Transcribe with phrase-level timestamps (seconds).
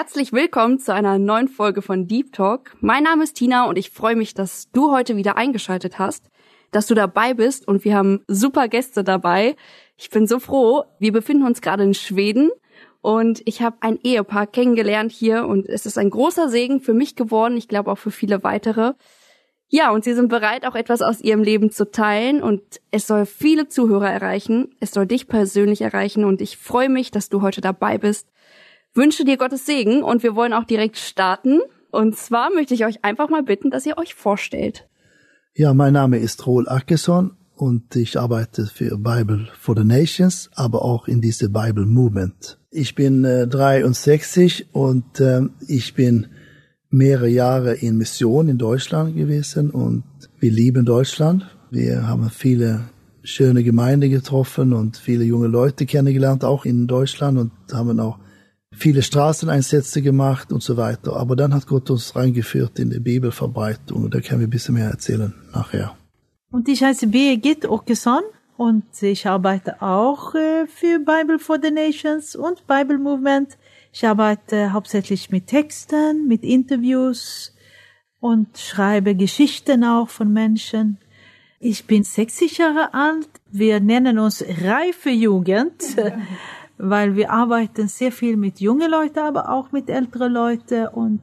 [0.00, 2.76] Herzlich willkommen zu einer neuen Folge von Deep Talk.
[2.80, 6.30] Mein Name ist Tina und ich freue mich, dass du heute wieder eingeschaltet hast,
[6.70, 9.56] dass du dabei bist und wir haben super Gäste dabei.
[9.96, 10.84] Ich bin so froh.
[11.00, 12.52] Wir befinden uns gerade in Schweden
[13.00, 17.16] und ich habe ein Ehepaar kennengelernt hier und es ist ein großer Segen für mich
[17.16, 18.92] geworden, ich glaube auch für viele weitere.
[19.66, 23.26] Ja, und sie sind bereit, auch etwas aus ihrem Leben zu teilen und es soll
[23.26, 24.76] viele Zuhörer erreichen.
[24.78, 28.28] Es soll dich persönlich erreichen und ich freue mich, dass du heute dabei bist
[28.94, 31.60] wünsche dir Gottes Segen und wir wollen auch direkt starten.
[31.90, 34.88] Und zwar möchte ich euch einfach mal bitten, dass ihr euch vorstellt.
[35.54, 40.84] Ja, mein Name ist Roel Ackerson und ich arbeite für Bible for the Nations, aber
[40.84, 42.58] auch in diese Bible Movement.
[42.70, 46.28] Ich bin äh, 63 und äh, ich bin
[46.90, 50.04] mehrere Jahre in Mission in Deutschland gewesen und
[50.38, 51.46] wir lieben Deutschland.
[51.70, 52.90] Wir haben viele
[53.22, 58.18] schöne Gemeinden getroffen und viele junge Leute kennengelernt, auch in Deutschland und haben auch
[58.78, 61.16] viele Straßeneinsätze gemacht und so weiter.
[61.16, 64.74] Aber dann hat Gott uns reingeführt in die Bibelverbreitung und da können wir ein bisschen
[64.74, 65.96] mehr erzählen nachher.
[66.50, 68.22] Und ich heiße Birgit Åkesson
[68.56, 73.58] und ich arbeite auch äh, für Bible for the Nations und Bible Movement.
[73.92, 77.54] Ich arbeite hauptsächlich mit Texten, mit Interviews
[78.20, 80.98] und schreibe Geschichten auch von Menschen.
[81.60, 83.28] Ich bin 60 Jahre alt.
[83.50, 85.82] Wir nennen uns reife Jugend.
[86.78, 91.20] weil wir arbeiten sehr viel mit jungen Leuten, aber auch mit älteren Leuten und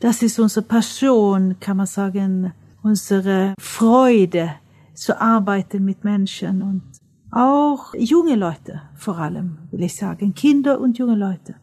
[0.00, 4.54] das ist unsere Passion, kann man sagen, unsere Freude
[4.94, 6.82] zu arbeiten mit Menschen und
[7.30, 11.56] auch junge Leute vor allem, will ich sagen, Kinder und junge Leute.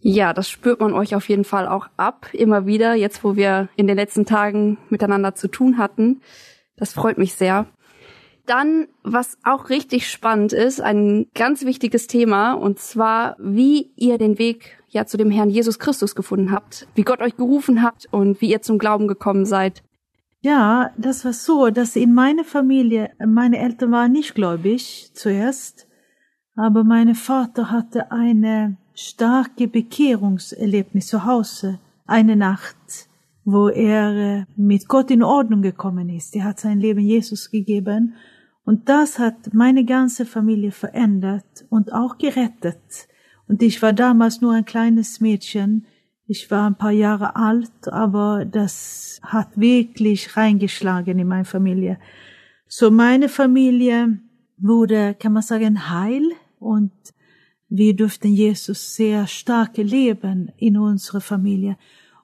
[0.00, 3.68] Ja, das spürt man euch auf jeden Fall auch ab, immer wieder, jetzt wo wir
[3.76, 6.20] in den letzten Tagen miteinander zu tun hatten.
[6.76, 7.66] Das freut mich sehr.
[8.46, 14.38] Dann, was auch richtig spannend ist, ein ganz wichtiges Thema, und zwar, wie ihr den
[14.38, 18.40] Weg ja zu dem Herrn Jesus Christus gefunden habt, wie Gott euch gerufen hat und
[18.40, 19.82] wie ihr zum Glauben gekommen seid.
[20.40, 25.88] Ja, das war so, dass in meiner Familie, meine Eltern waren nicht gläubig zuerst,
[26.54, 32.76] aber mein Vater hatte eine starke Bekehrungserlebnis zu Hause, eine Nacht,
[33.44, 36.36] wo er äh, mit Gott in Ordnung gekommen ist.
[36.36, 38.14] Er hat sein Leben Jesus gegeben
[38.66, 43.06] und das hat meine ganze Familie verändert und auch gerettet.
[43.46, 45.86] Und ich war damals nur ein kleines Mädchen.
[46.26, 52.00] Ich war ein paar Jahre alt, aber das hat wirklich reingeschlagen in meine Familie.
[52.66, 54.18] So meine Familie
[54.58, 56.24] wurde, kann man sagen, heil
[56.58, 56.90] und
[57.68, 61.78] wir durften Jesus sehr stark leben in unserer Familie.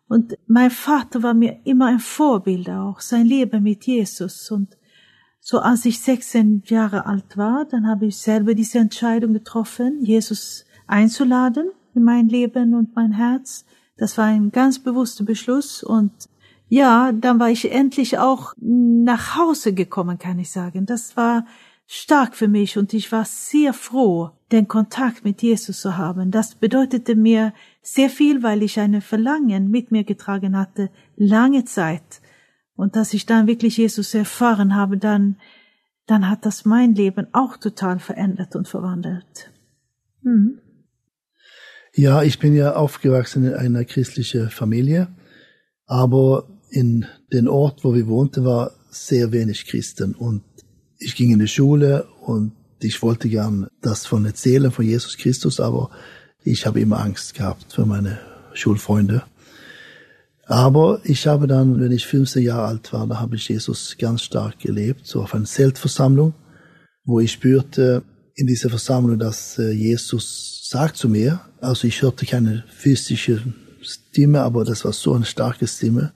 [0.08, 4.76] Und mein Vater war mir immer ein Vorbild auch, sein Leben mit Jesus und
[5.44, 10.64] so als ich 16 Jahre alt war, dann habe ich selber diese Entscheidung getroffen, Jesus
[10.86, 13.64] einzuladen in mein Leben und mein Herz.
[13.96, 16.12] Das war ein ganz bewusster Beschluss und
[16.68, 20.86] ja, dann war ich endlich auch nach Hause gekommen, kann ich sagen.
[20.86, 21.44] Das war
[21.88, 26.30] stark für mich und ich war sehr froh, den Kontakt mit Jesus zu haben.
[26.30, 27.52] Das bedeutete mir
[27.82, 32.21] sehr viel, weil ich eine Verlangen mit mir getragen hatte, lange Zeit
[32.82, 35.36] und dass ich dann wirklich Jesus erfahren habe, dann,
[36.06, 39.52] dann hat das mein Leben auch total verändert und verwandelt.
[40.24, 40.58] Hm.
[41.94, 45.06] Ja, ich bin ja aufgewachsen in einer christlichen Familie,
[45.86, 50.42] aber in den Ort, wo wir wohnten, war sehr wenig Christen und
[50.98, 55.60] ich ging in die Schule und ich wollte gern das von erzählen von Jesus Christus,
[55.60, 55.90] aber
[56.42, 58.18] ich habe immer Angst gehabt für meine
[58.54, 59.22] Schulfreunde.
[60.44, 64.22] Aber ich habe dann, wenn ich 15 Jahre alt war, da habe ich Jesus ganz
[64.22, 66.34] stark gelebt, so auf einer Zeltversammlung,
[67.04, 68.02] wo ich spürte
[68.34, 73.42] in dieser Versammlung, dass äh, Jesus sagt zu mir, also ich hörte keine physische
[73.82, 76.12] Stimme, aber das war so eine starke Stimme,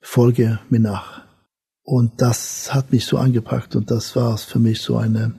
[0.00, 1.22] folge mir nach.
[1.82, 5.34] Und das hat mich so angepackt und das war für mich so eine,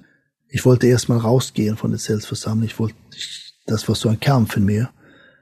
[0.50, 4.58] ich wollte erstmal rausgehen von der Zeltversammlung, ich wollte, ich, das war so ein Kampf
[4.58, 4.90] in mir.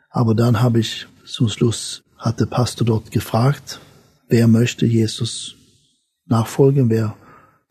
[0.10, 3.82] Aber dann habe ich zum Schluss hat der Pastor dort gefragt,
[4.30, 5.56] wer möchte Jesus
[6.28, 7.18] nachfolgen, wer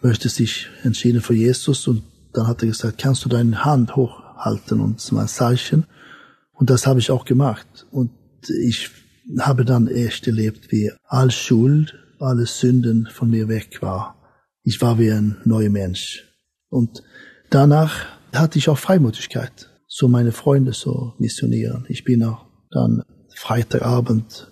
[0.02, 2.02] möchte sich entschieden für Jesus und
[2.32, 5.86] dann hat er gesagt, kannst du deine Hand hochhalten und das war ein Zeichen
[6.52, 8.10] und das habe ich auch gemacht und
[8.48, 8.90] ich
[9.38, 14.16] habe dann echt erlebt, wie all Schuld alle Sünden von mir weg war.
[14.62, 16.24] Ich war wie ein neuer Mensch.
[16.68, 17.02] Und
[17.50, 21.86] danach hatte ich auch Freimutigkeit, so meine Freunde so missionieren.
[21.88, 23.02] Ich bin auch dann
[23.34, 24.50] Freitagabend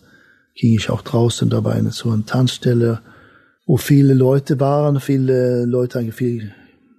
[0.55, 3.01] ging ich auch draußen dabei in so eine Tanzstelle,
[3.67, 6.55] wo viele Leute waren, viele Leute eigentlich viel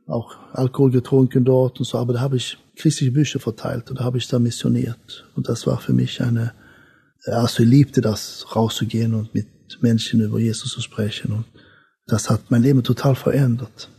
[0.08, 4.04] auch Alkohol getrunken dort und so, aber da habe ich christliche Bücher verteilt und da
[4.04, 5.30] habe ich da missioniert.
[5.36, 6.54] Und das war für mich eine,
[7.26, 9.48] also ich liebte das, rauszugehen und mit
[9.82, 11.32] Menschen über Jesus zu sprechen.
[11.34, 11.46] Und
[12.08, 13.90] das hat mein Leben total verändert.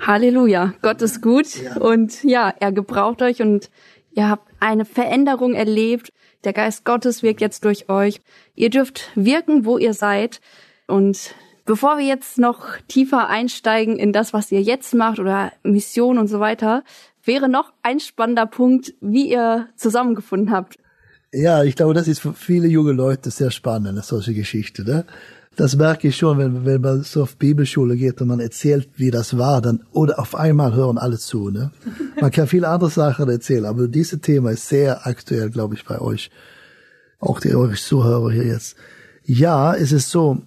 [0.00, 1.76] Halleluja, Gott ist gut ja.
[1.76, 3.70] und ja, er gebraucht euch und
[4.12, 6.08] ihr habt eine Veränderung erlebt.
[6.44, 8.20] Der Geist Gottes wirkt jetzt durch euch.
[8.54, 10.40] Ihr dürft wirken, wo ihr seid.
[10.86, 11.34] Und
[11.64, 16.28] bevor wir jetzt noch tiefer einsteigen in das, was ihr jetzt macht oder Mission und
[16.28, 16.82] so weiter,
[17.22, 20.78] wäre noch ein spannender Punkt, wie ihr zusammengefunden habt.
[21.32, 24.82] Ja, ich glaube, das ist für viele junge Leute sehr spannend, solche Geschichte.
[24.82, 25.04] Ne?
[25.56, 29.10] Das merke ich schon, wenn, wenn man so auf Bibelschule geht und man erzählt, wie
[29.10, 31.50] das war, dann, oder auf einmal hören alle zu.
[31.50, 31.72] Ne?
[32.20, 36.00] Man kann viele andere Sachen erzählen, aber dieses Thema ist sehr aktuell, glaube ich, bei
[36.00, 36.30] euch.
[37.18, 38.76] Auch die eure Zuhörer hier jetzt.
[39.24, 40.40] Ja, es ist so,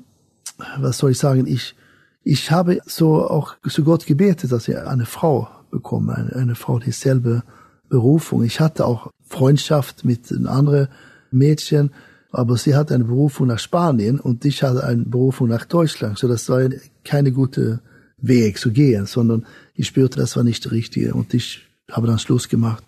[0.79, 1.75] was soll ich sagen, ich,
[2.23, 6.79] ich habe so auch zu Gott gebetet, dass ich eine Frau bekomme, eine, eine Frau
[6.79, 7.43] dieselbe
[7.89, 8.43] Berufung.
[8.43, 10.87] Ich hatte auch Freundschaft mit anderen
[11.29, 11.91] Mädchen,
[12.33, 16.17] aber sie hatte eine Berufung nach Spanien und ich hatte eine Berufung nach Deutschland.
[16.17, 16.67] So das war
[17.05, 17.79] keine gute
[18.17, 19.45] Weg zu gehen, sondern
[19.75, 22.83] ich spürte, das war nicht der richtige und ich habe dann Schluss gemacht.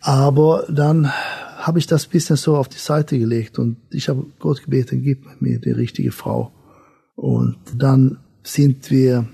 [0.00, 1.10] Aber dann
[1.58, 5.40] habe ich das bisschen so auf die Seite gelegt und ich habe Gott gebeten, gib
[5.40, 6.52] mir die richtige Frau.
[7.16, 9.26] Und dann sind wir,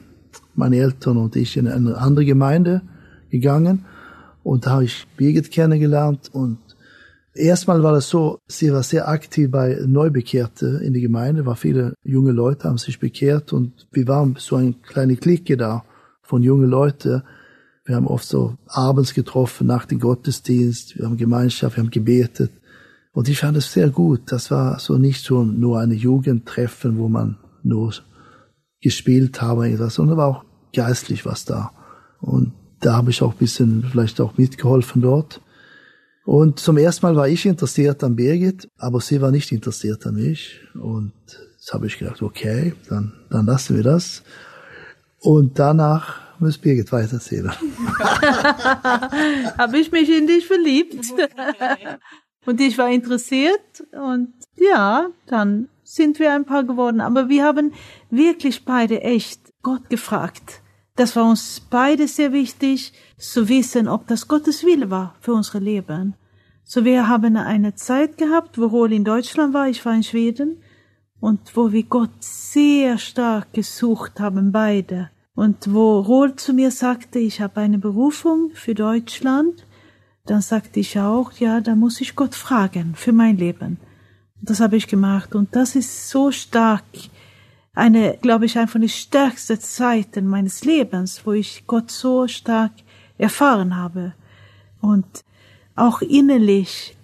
[0.54, 2.80] meine Eltern und ich, in eine andere Gemeinde
[3.30, 3.84] gegangen
[4.42, 6.58] und da habe ich Birgit kennengelernt und
[7.38, 11.94] erstmal war das so, sie war sehr aktiv bei Neubekehrte in der Gemeinde, war viele
[12.04, 15.84] junge Leute haben sich bekehrt und wir waren so eine kleine Clique da
[16.22, 17.22] von jungen Leuten.
[17.84, 22.52] Wir haben oft so abends getroffen nach dem Gottesdienst, wir haben Gemeinschaft, wir haben gebetet.
[23.12, 24.30] Und ich fand es sehr gut.
[24.30, 27.94] Das war so nicht so nur eine Jugendtreffen, wo man nur
[28.80, 31.72] gespielt habe, sondern war auch geistlich was da.
[32.20, 35.40] Und da habe ich auch ein bisschen vielleicht auch mitgeholfen dort.
[36.28, 40.16] Und zum ersten Mal war ich interessiert an Birgit, aber sie war nicht interessiert an
[40.16, 40.60] mich.
[40.74, 41.14] Und
[41.54, 44.22] jetzt habe ich gedacht, okay, dann, dann lassen wir das.
[45.20, 47.50] Und danach muss Birgit weiterzählen.
[49.56, 51.02] habe ich mich in dich verliebt.
[52.44, 57.00] und ich war interessiert und ja, dann sind wir ein paar geworden.
[57.00, 57.72] Aber wir haben
[58.10, 60.60] wirklich beide echt Gott gefragt
[60.98, 65.60] das war uns beide sehr wichtig, zu wissen, ob das Gottes Wille war für unsere
[65.60, 66.14] Leben.
[66.64, 70.60] So wir haben eine Zeit gehabt, wo Rohl in Deutschland war, ich war in Schweden,
[71.20, 75.10] und wo wir Gott sehr stark gesucht haben, beide.
[75.34, 79.66] Und wo Rohl zu mir sagte, ich habe eine Berufung für Deutschland,
[80.26, 83.78] dann sagte ich auch, ja, da muss ich Gott fragen für mein Leben.
[84.42, 86.84] Das habe ich gemacht und das ist so stark
[87.78, 92.72] eine, glaube ich, einfach die stärkste Zeiten meines Lebens, wo ich Gott so stark
[93.18, 94.14] erfahren habe.
[94.80, 95.06] Und
[95.76, 96.96] auch innerlich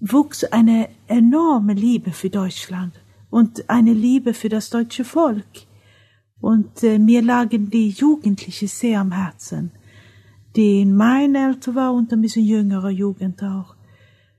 [0.00, 2.94] wuchs eine enorme Liebe für Deutschland
[3.28, 5.66] und eine Liebe für das deutsche Volk.
[6.40, 9.72] Und äh, mir lagen die Jugendlichen sehr am Herzen,
[10.54, 13.74] die in mein Alter war und ein bisschen jüngerer Jugend auch.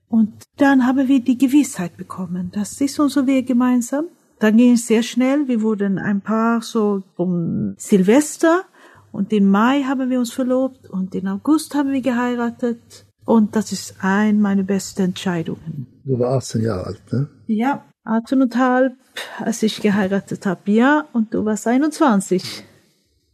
[0.07, 4.05] Und dann haben wir die Gewissheit bekommen, das ist unser Weg gemeinsam.
[4.41, 5.47] Dann ging es sehr schnell.
[5.47, 8.63] Wir wurden ein Paar so um Silvester
[9.11, 13.05] und im Mai haben wir uns verlobt und im August haben wir geheiratet.
[13.23, 15.85] Und das ist ein meiner besten Entscheidungen.
[16.05, 17.29] Du warst 18 Jahre alt, ne?
[17.45, 18.93] Ja, 18,5,
[19.37, 21.05] als ich geheiratet habe, ja.
[21.13, 22.63] Und du warst 21.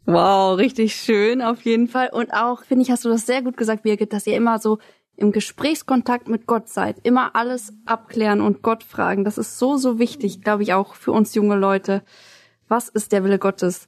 [0.06, 2.10] Wow, richtig schön auf jeden Fall.
[2.12, 4.80] Und auch, finde ich, hast du das sehr gut gesagt, Birgit, dass ihr immer so
[5.18, 9.26] im Gesprächskontakt mit Gott seid, immer alles abklären und Gott fragen.
[9.26, 12.04] Das ist so, so wichtig, glaube ich, auch für uns junge Leute.
[12.68, 13.88] Was ist der Wille Gottes?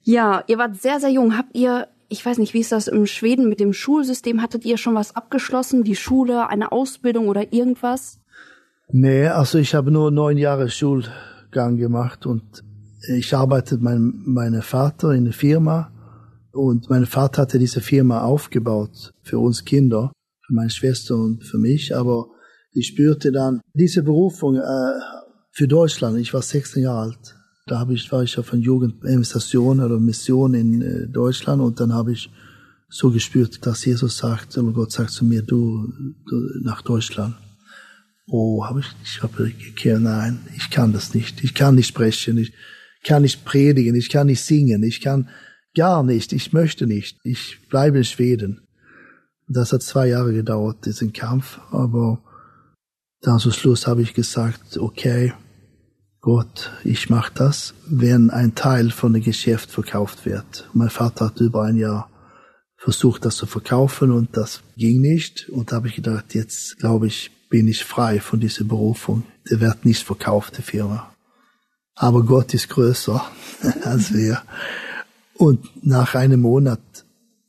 [0.00, 1.36] Ja, ihr wart sehr, sehr jung.
[1.36, 4.40] Habt ihr, ich weiß nicht, wie ist das im Schweden mit dem Schulsystem?
[4.40, 5.84] Hattet ihr schon was abgeschlossen?
[5.84, 8.18] Die Schule, eine Ausbildung oder irgendwas?
[8.90, 12.64] Nee, also ich habe nur neun Jahre Schulgang gemacht und
[13.08, 15.92] ich arbeite mit meinem meine Vater in der Firma
[16.52, 20.12] und mein Vater hatte diese Firma aufgebaut für uns Kinder
[20.46, 22.26] für meine Schwester und für mich, aber
[22.72, 25.00] ich spürte dann diese Berufung äh,
[25.52, 26.18] für Deutschland.
[26.18, 27.36] Ich war 16 Jahre alt.
[27.66, 31.92] Da habe ich, war ich auf einer Jugendinvestation oder Mission in äh, Deutschland und dann
[31.92, 32.30] habe ich
[32.88, 35.92] so gespürt, dass Jesus sagt, oder Gott sagt zu mir, du,
[36.28, 37.34] du nach Deutschland.
[38.26, 41.42] Oh, habe ich, ich habe gekehrt, nein, ich kann das nicht.
[41.42, 42.52] Ich kann nicht sprechen, ich
[43.04, 45.28] kann nicht predigen, ich kann nicht singen, ich kann
[45.74, 47.18] gar nicht, ich möchte nicht.
[47.24, 48.60] Ich bleibe in Schweden.
[49.52, 52.18] Das hat zwei Jahre gedauert, diesen Kampf, aber
[53.20, 55.34] dann zum Schluss habe ich gesagt, okay,
[56.22, 60.70] Gott, ich mache das, wenn ein Teil von dem Geschäft verkauft wird.
[60.72, 62.08] Mein Vater hat über ein Jahr
[62.78, 65.48] versucht, das zu verkaufen und das ging nicht.
[65.50, 69.24] Und da habe ich gedacht, jetzt glaube ich, bin ich frei von dieser Berufung.
[69.50, 71.12] Der wird nicht verkauft, die Firma.
[71.94, 73.22] Aber Gott ist größer
[73.84, 74.42] als wir.
[75.34, 76.80] Und nach einem Monat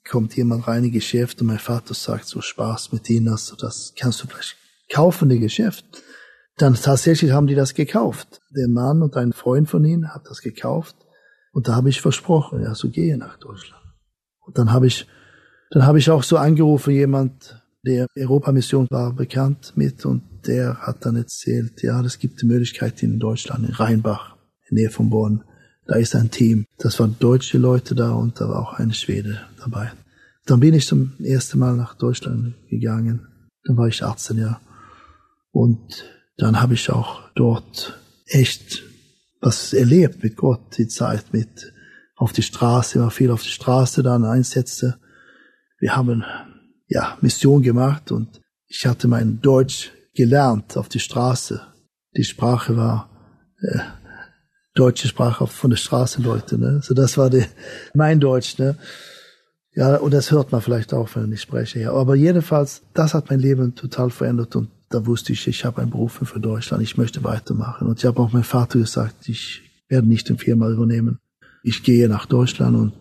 [0.07, 3.93] kommt jemand rein in Geschäft und mein Vater sagt so Spaß mit ihnen, also das
[3.97, 4.57] kannst du vielleicht
[4.91, 5.85] kaufen, das Geschäft.
[6.57, 8.41] Dann tatsächlich haben die das gekauft.
[8.55, 10.95] Der Mann und ein Freund von ihnen hat das gekauft.
[11.51, 13.83] Und da habe ich versprochen, ja, so gehe nach Deutschland.
[14.41, 15.07] Und dann habe ich,
[15.71, 21.05] dann habe ich auch so angerufen, jemand, der Europamission war bekannt mit und der hat
[21.05, 24.35] dann erzählt, ja, es gibt die Möglichkeit in Deutschland, in Rheinbach,
[24.67, 25.43] in der Nähe von Bonn.
[25.85, 26.65] Da ist ein Team.
[26.77, 29.91] Das waren deutsche Leute da und da war auch eine Schwede dabei.
[30.45, 33.27] Dann bin ich zum ersten Mal nach Deutschland gegangen.
[33.63, 34.59] Dann war ich 18 Jahre.
[35.51, 36.05] Und
[36.37, 38.83] dann habe ich auch dort echt
[39.39, 41.73] was erlebt mit Gott, die Zeit mit
[42.15, 44.99] auf die Straße, war viel auf die Straße dann Einsätze.
[45.79, 46.23] Wir haben
[46.87, 51.61] ja Mission gemacht und ich hatte mein Deutsch gelernt auf die Straße.
[52.15, 53.09] Die Sprache war
[53.61, 53.79] äh,
[54.73, 56.81] deutsche Sprache von der Straßenleute, ne?
[56.81, 57.45] So das war die,
[57.93, 58.77] mein Deutsch, ne?
[59.75, 61.79] Ja, und das hört man vielleicht auch, wenn ich spreche.
[61.79, 61.93] Ja.
[61.93, 65.89] Aber jedenfalls, das hat mein Leben total verändert und da wusste ich, ich habe einen
[65.89, 67.87] Beruf für Deutschland, ich möchte weitermachen.
[67.87, 71.19] Und ich habe auch meinem Vater gesagt, ich werde nicht den Firma übernehmen.
[71.63, 72.93] Ich gehe nach Deutschland und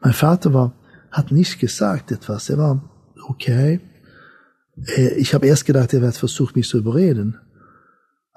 [0.00, 0.72] mein Vater war,
[1.10, 2.48] hat nicht gesagt etwas.
[2.48, 2.90] Er war
[3.26, 3.80] okay.
[4.96, 7.38] Äh, ich habe erst gedacht, er wird versucht, mich zu überreden.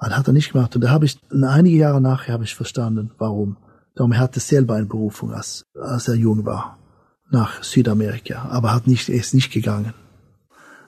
[0.04, 0.74] Aber hat er nicht gemacht.
[0.74, 3.56] Und da habe ich, einige Jahre nachher habe ich verstanden, warum.
[3.94, 6.78] Darum er hatte selber eine Berufung, als, als er jung war,
[7.30, 8.48] nach Südamerika.
[8.50, 9.94] Aber hat nicht, er ist nicht gegangen.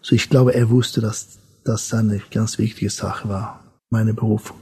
[0.02, 4.58] So ich glaube, er wusste, dass das eine ganz wichtige Sache war, meine Berufung.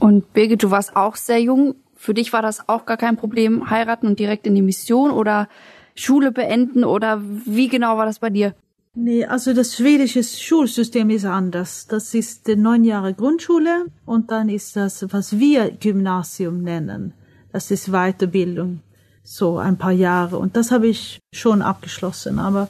[0.00, 1.74] Und Birgit, du warst auch sehr jung.
[1.94, 5.48] Für dich war das auch gar kein Problem, heiraten und direkt in die Mission oder
[5.94, 8.54] Schule beenden oder wie genau war das bei dir?
[9.00, 11.86] Nee, also das schwedische Schulsystem ist anders.
[11.86, 17.14] Das ist neun Jahre Grundschule und dann ist das, was wir Gymnasium nennen.
[17.52, 18.80] Das ist Weiterbildung.
[19.22, 20.38] So ein paar Jahre.
[20.38, 22.40] Und das habe ich schon abgeschlossen.
[22.40, 22.68] Aber,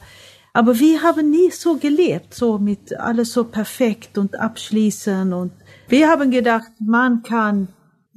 [0.53, 5.51] aber wir haben nie so gelebt, so mit alles so perfekt und abschließen und
[5.87, 7.69] wir haben gedacht, man kann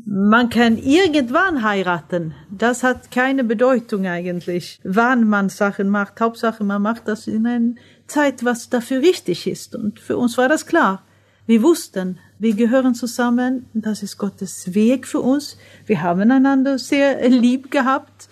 [0.05, 2.35] man kann irgendwann heiraten.
[2.51, 6.21] Das hat keine Bedeutung eigentlich, wann man Sachen macht.
[6.21, 7.75] Hauptsache, man macht das in einer
[8.13, 9.75] Zeit, was dafür richtig ist.
[9.75, 11.03] Und für uns war das klar.
[11.47, 13.67] Wir wussten, wir gehören zusammen.
[13.75, 15.57] Das ist Gottes Weg für uns.
[15.87, 18.29] Wir haben einander sehr lieb gehabt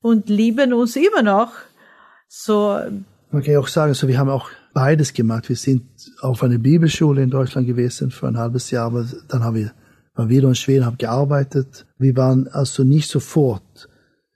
[0.00, 1.52] und lieben uns immer noch.
[2.28, 2.78] So.
[3.30, 5.48] Man kann ja auch sagen, so wir haben auch beides gemacht.
[5.48, 5.84] Wir sind
[6.20, 9.72] auf einer Bibelschule in Deutschland gewesen für ein halbes Jahr, aber dann haben wir
[10.14, 11.86] war wieder in Schweden, habe gearbeitet.
[11.98, 13.62] Wir waren also nicht sofort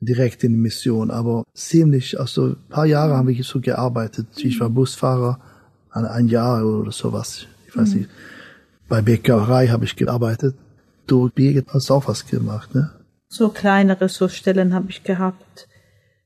[0.00, 4.26] direkt in die Mission, aber ziemlich, also ein paar Jahre haben wir so gearbeitet.
[4.36, 5.40] Ich war Busfahrer,
[5.90, 7.46] ein Jahr oder sowas.
[7.68, 8.00] Ich weiß mhm.
[8.00, 8.10] nicht.
[8.88, 10.54] Bei Bäckerei habe ich gearbeitet.
[11.06, 12.90] Du, Birgit, hast auch was gemacht, ne?
[13.28, 15.68] So kleinere so Stellen habe ich gehabt.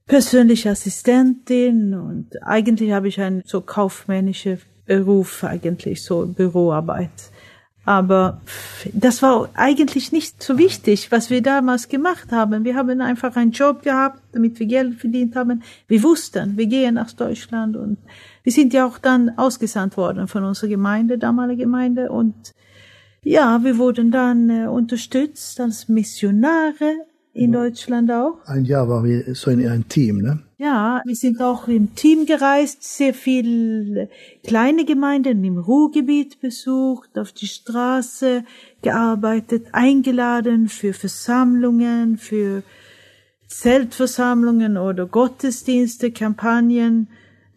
[0.07, 7.31] Persönliche Assistentin und eigentlich habe ich einen so kaufmännischen Beruf, eigentlich so Büroarbeit.
[7.85, 8.41] Aber
[8.93, 12.65] das war eigentlich nicht so wichtig, was wir damals gemacht haben.
[12.65, 15.63] Wir haben einfach einen Job gehabt, damit wir Geld verdient haben.
[15.89, 17.97] Wir wussten, wir gehen nach Deutschland und
[18.43, 22.11] wir sind ja auch dann ausgesandt worden von unserer Gemeinde, damalige Gemeinde.
[22.11, 22.53] Und
[23.23, 28.39] ja, wir wurden dann äh, unterstützt als Missionare in Deutschland auch.
[28.47, 30.41] Ein Jahr waren wir so in einem Team, ne?
[30.63, 34.11] Ja, wir sind auch im Team gereist, sehr viel
[34.45, 38.45] kleine Gemeinden im Ruhrgebiet besucht, auf die Straße
[38.83, 42.63] gearbeitet, eingeladen für Versammlungen, für
[43.47, 47.09] Zeltversammlungen oder Gottesdienste, Kampagnen.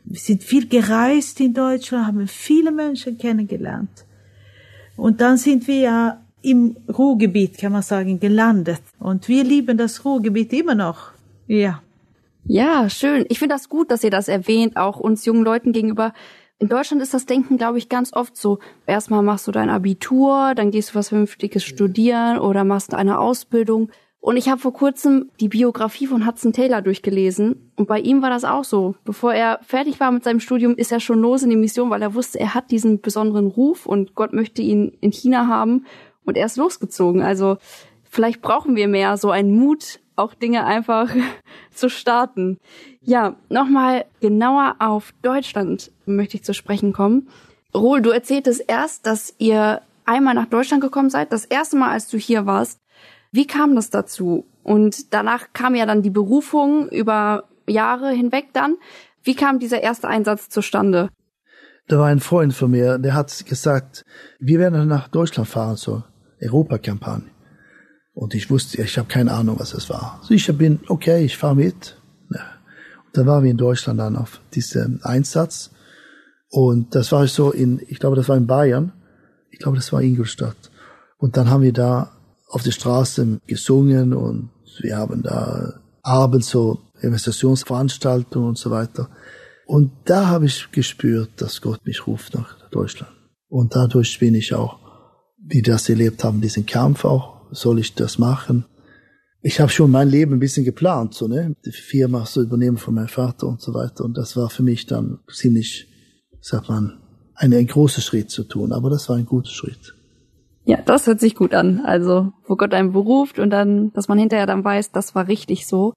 [0.05, 4.05] Wir sind viel gereist in Deutschland, haben viele Menschen kennengelernt.
[4.95, 8.81] Und dann sind wir ja im Ruhrgebiet, kann man sagen, gelandet.
[8.97, 11.11] Und wir lieben das Ruhrgebiet immer noch.
[11.47, 11.81] Ja.
[12.45, 13.25] Ja, schön.
[13.29, 16.13] Ich finde das gut, dass ihr das erwähnt, auch uns jungen Leuten gegenüber.
[16.59, 18.59] In Deutschland ist das Denken, glaube ich, ganz oft so.
[18.85, 23.91] Erstmal machst du dein Abitur, dann gehst du was Vernünftiges studieren oder machst eine Ausbildung
[24.25, 27.73] Und ich habe vor kurzem die Biografie von Hudson Taylor durchgelesen.
[27.75, 28.95] Und bei ihm war das auch so.
[29.03, 32.01] Bevor er fertig war mit seinem Studium, ist er schon los in die Mission, weil
[32.01, 35.85] er wusste, er hat diesen besonderen Ruf und Gott möchte ihn in China haben.
[36.23, 37.21] Und er ist losgezogen.
[37.21, 37.57] Also
[38.03, 41.09] vielleicht brauchen wir mehr so einen Mut, auch Dinge einfach
[41.73, 42.59] zu starten.
[43.01, 47.29] Ja, nochmal genauer auf Deutschland möchte ich zu sprechen kommen.
[47.75, 52.07] Rohl, du erzähltest erst, dass ihr einmal nach Deutschland gekommen seid, das erste Mal, als
[52.07, 52.79] du hier warst.
[53.31, 54.45] Wie kam das dazu?
[54.63, 58.77] Und danach kam ja dann die Berufung über Jahre hinweg dann.
[59.23, 61.09] Wie kam dieser erste Einsatz zustande?
[61.87, 64.05] Da war ein Freund von mir, der hat gesagt,
[64.39, 66.05] wir werden nach Deutschland fahren zur
[66.41, 67.32] Europakampagne.
[68.13, 70.19] Und ich wusste, ich habe keine Ahnung, was es war.
[70.21, 71.97] Also ich bin, okay, ich fahre mit.
[72.29, 72.39] Und
[73.13, 75.71] dann waren wir in Deutschland dann auf diesem Einsatz.
[76.49, 78.93] Und das war so in, ich glaube, das war in Bayern.
[79.49, 80.71] Ich glaube, das war Ingolstadt.
[81.17, 82.11] Und dann haben wir da
[82.49, 89.09] auf der Straße gesungen und wir haben da abends so Investitionsveranstaltungen und so weiter.
[89.65, 93.11] Und da habe ich gespürt, dass Gott mich ruft nach Deutschland.
[93.47, 94.79] Und dadurch bin ich auch,
[95.37, 98.65] wie das erlebt haben, diesen Kampf auch, soll ich das machen?
[99.41, 102.93] Ich habe schon mein Leben ein bisschen geplant, so ne, die Firma zu übernehmen von
[102.93, 104.05] meinem Vater und so weiter.
[104.05, 105.87] Und das war für mich dann ziemlich,
[106.39, 107.01] sagt man,
[107.35, 108.71] ein, ein großer Schritt zu tun.
[108.71, 109.95] Aber das war ein guter Schritt.
[110.65, 111.81] Ja, das hört sich gut an.
[111.81, 115.67] Also, wo Gott einen beruft und dann, dass man hinterher dann weiß, das war richtig
[115.67, 115.93] so.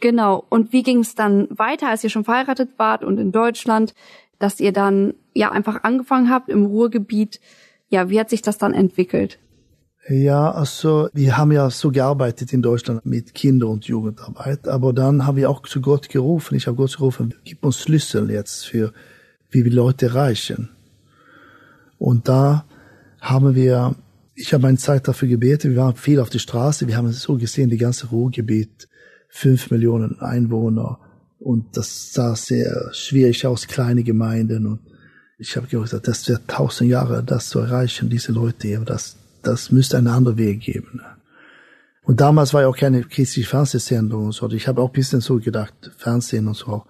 [0.00, 0.44] Genau.
[0.48, 3.94] Und wie ging es dann weiter, als ihr schon verheiratet wart und in Deutschland,
[4.38, 7.40] dass ihr dann ja einfach angefangen habt im Ruhrgebiet?
[7.88, 9.38] Ja, wie hat sich das dann entwickelt?
[10.08, 15.26] Ja, also wir haben ja so gearbeitet in Deutschland mit Kinder- und Jugendarbeit, aber dann
[15.26, 16.54] haben wir auch zu Gott gerufen.
[16.54, 18.92] Ich habe Gott gerufen, gib uns Schlüssel jetzt für,
[19.50, 20.68] wie wir Leute erreichen.
[21.98, 22.66] Und da
[23.20, 23.96] haben wir,
[24.36, 27.36] ich habe eine Zeit dafür gebetet, wir waren viel auf der Straße, wir haben so
[27.36, 28.88] gesehen, die ganze Ruhrgebiet,
[29.28, 31.00] fünf Millionen Einwohner
[31.40, 34.80] und das sah sehr schwierig aus, kleine Gemeinden und
[35.38, 39.70] ich habe gesagt, das wird tausend Jahre, das zu erreichen, diese Leute hier, das, das
[39.70, 41.00] müsste einen anderen Weg geben.
[42.02, 44.48] Und damals war ja auch keine christliche Fernsehsendung und so.
[44.50, 46.84] Ich habe auch ein bisschen so gedacht, Fernsehen und so.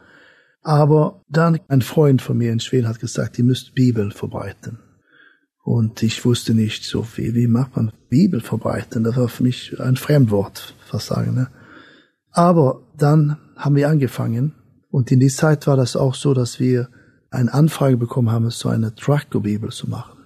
[0.63, 4.79] Aber dann ein Freund von mir in Schweden hat gesagt, ihr müsst Bibel verbreiten.
[5.65, 9.05] Und ich wusste nicht so viel, wie macht man Bibel verbreiten?
[9.05, 11.35] Das war für mich ein Fremdwort, fast sagen.
[11.35, 11.49] Ne?
[12.31, 14.55] Aber dann haben wir angefangen
[14.91, 16.89] und in die Zeit war das auch so, dass wir
[17.31, 20.19] eine Anfrage bekommen haben, so eine Tracker-Bibel zu machen.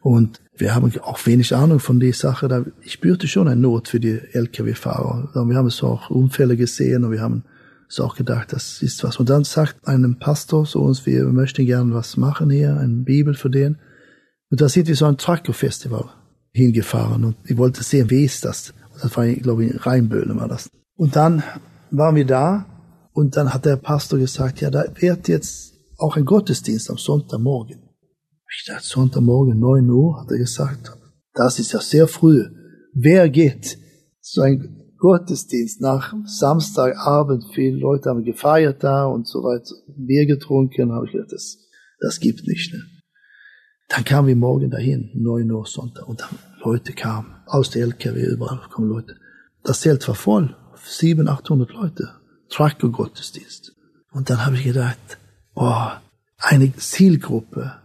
[0.00, 2.72] Und wir haben auch wenig Ahnung von der Sache.
[2.82, 5.30] Ich spürte schon eine Not für die Lkw-Fahrer.
[5.34, 7.44] Wir haben so auch Unfälle gesehen und wir haben
[7.88, 9.18] so auch gedacht, das ist was.
[9.18, 13.34] Und dann sagt einem Pastor so uns, wir möchten gerne was machen hier, eine Bibel
[13.34, 13.78] für den.
[14.50, 16.08] Und da sind wir so ein Trucker-Festival
[16.52, 18.72] hingefahren und ich wollte sehen, wie ist das?
[18.94, 20.70] Und das war, glaube ich, in Rheinböhlen war das.
[20.96, 21.42] Und dann
[21.90, 22.64] waren wir da
[23.12, 27.85] und dann hat der Pastor gesagt, ja, da wird jetzt auch ein Gottesdienst am Sonntagmorgen.
[28.54, 30.96] Ich dachte, Sonntagmorgen, 9 Uhr, hat er gesagt,
[31.34, 32.44] das ist ja sehr früh.
[32.94, 33.78] Wer geht
[34.20, 37.44] so ein Gottesdienst nach Samstagabend?
[37.54, 41.58] Viele Leute haben gefeiert da und so weiter, Bier getrunken, habe ich gedacht, das,
[42.00, 42.72] das gibt nicht.
[42.72, 42.82] Ne?
[43.88, 48.24] Dann kamen wir morgen dahin, 9 Uhr Sonntag, und dann Leute kamen, aus der LKW,
[48.24, 49.16] überall kommen Leute.
[49.62, 52.14] Das Zelt war voll, 700, 800 Leute,
[52.50, 53.74] Tracker-Gottesdienst.
[54.12, 55.18] Und dann habe ich gedacht,
[55.54, 55.88] oh,
[56.38, 57.82] eine Zielgruppe,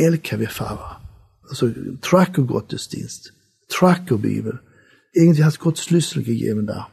[0.00, 1.00] LKW-Fahrer,
[1.48, 3.32] also Tracker-Gottesdienst,
[3.68, 4.60] Tracker-Bibel.
[5.12, 6.88] Irgendwie hat Gott Schlüssel gegeben da.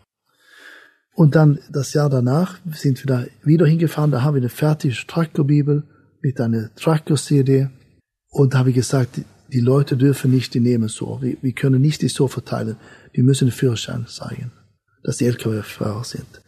[1.13, 4.96] Und dann das Jahr danach sind wir da wieder hingefahren, da haben wir eine fertige
[5.08, 5.84] Tracker-Bibel
[6.22, 7.70] mit einer Tracker-CD
[8.30, 11.20] und da habe ich gesagt, die Leute dürfen nicht die nehmen so.
[11.22, 12.76] Wir, wir können nicht die so verteilen.
[13.13, 14.52] Wir müssen den Führerschein zeigen,
[15.04, 16.41] dass die LKW-Fahrer sind.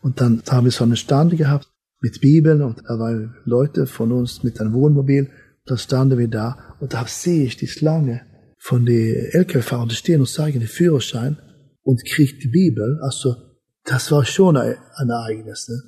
[0.00, 1.68] Und dann haben wir so einen Stand gehabt
[2.00, 5.30] mit Bibeln und da waren Leute von uns mit einem Wohnmobil.
[5.68, 8.22] Da standen wir da und da sehe ich die Schlange
[8.58, 11.38] von den LKW-Fahrern, die stehen und zeigen den Führerschein
[11.82, 12.98] und kriegt die Bibel.
[13.02, 13.36] Also
[13.84, 15.68] das war schon ein, ein Ereignis.
[15.68, 15.82] Ne?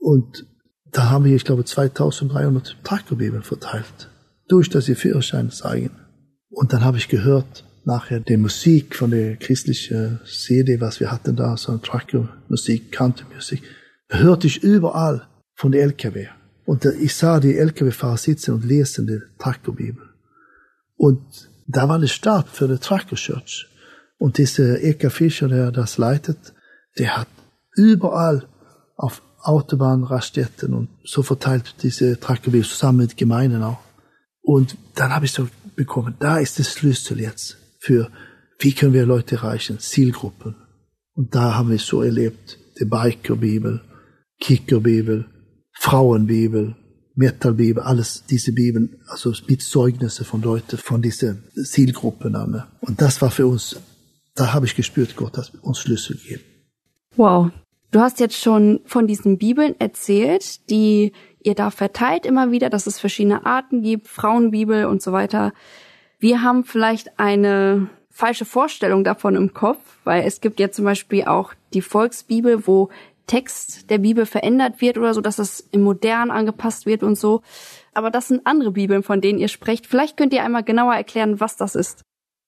[0.00, 0.46] Und
[0.90, 4.10] da haben wir, ich glaube, 2300 Traktorbibeln verteilt
[4.48, 5.90] durch das ihr Führerschein zeigen.
[6.48, 11.36] Und dann habe ich gehört, nachher die Musik von der christlichen CD, was wir hatten
[11.36, 13.62] da, so eine Tracker-Musik, Country-Musik,
[14.08, 16.26] hörte ich überall von der LKW.
[16.64, 20.02] Und ich sah die LKW-Fahrer sitzen und lesen die Tracker-Bibel.
[20.96, 23.66] Und da war der Stab für die Tracker Church.
[24.18, 26.52] Und dieser Eka Fischer, der das leitet,
[26.98, 27.28] der hat
[27.74, 28.46] überall
[28.96, 33.80] auf Autobahn, Raststätten und so verteilt diese Tracker-Bibel zusammen mit Gemeinden auch.
[34.42, 38.10] Und dann habe ich so bekommen, da ist das Schlüssel jetzt für,
[38.58, 40.54] wie können wir Leute erreichen, Zielgruppen.
[41.14, 43.80] Und da haben wir so erlebt, die Biker-Bibel,
[44.40, 45.26] Kicker-Bibel,
[45.82, 46.76] Frauenbibel,
[47.14, 52.36] Metal-Bibel, alles diese Bibeln, also mit Zeugnisse von Leuten, von diesen Zielgruppen.
[52.82, 53.80] Und das war für uns,
[54.34, 56.42] da habe ich gespürt, Gott hat uns Schlüssel gegeben.
[57.16, 57.50] Wow.
[57.92, 61.12] Du hast jetzt schon von diesen Bibeln erzählt, die
[61.42, 65.54] ihr da verteilt immer wieder, dass es verschiedene Arten gibt, Frauenbibel und so weiter.
[66.18, 71.24] Wir haben vielleicht eine falsche Vorstellung davon im Kopf, weil es gibt ja zum Beispiel
[71.24, 72.90] auch die Volksbibel, wo
[73.30, 77.42] Text der Bibel verändert wird oder so, dass es im Modern angepasst wird und so.
[77.94, 79.86] Aber das sind andere Bibeln, von denen ihr sprecht.
[79.86, 82.02] Vielleicht könnt ihr einmal genauer erklären, was das ist.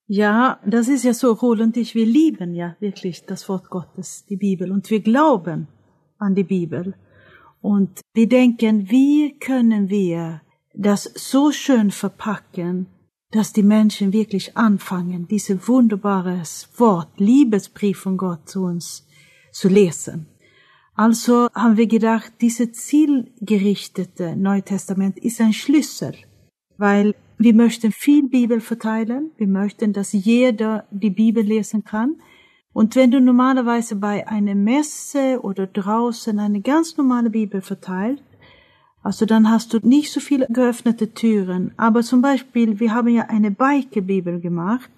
[0.09, 1.39] Ja, das ist ja so,
[1.75, 5.69] ich, wir lieben ja wirklich das Wort Gottes, die Bibel, und wir glauben
[6.19, 6.97] an die Bibel.
[7.61, 10.43] Und wir denken, wie können wir
[10.75, 12.89] das so schön verpacken,
[13.31, 19.07] dass die Menschen wirklich anfangen, dieses wunderbares Wort, Liebesbrief von Gott zu uns
[19.53, 20.27] zu lesen.
[20.95, 26.15] Also haben wir gedacht, dieses zielgerichtete Neue Testament ist ein Schlüssel,
[26.77, 32.17] weil wir möchten viel Bibel verteilen, wir möchten, dass jeder die Bibel lesen kann.
[32.75, 38.23] Und wenn du normalerweise bei einer Messe oder draußen eine ganz normale Bibel verteilt,
[39.03, 41.73] also dann hast du nicht so viele geöffnete Türen.
[41.77, 44.91] Aber zum Beispiel, wir haben ja eine Bike-Bibel gemacht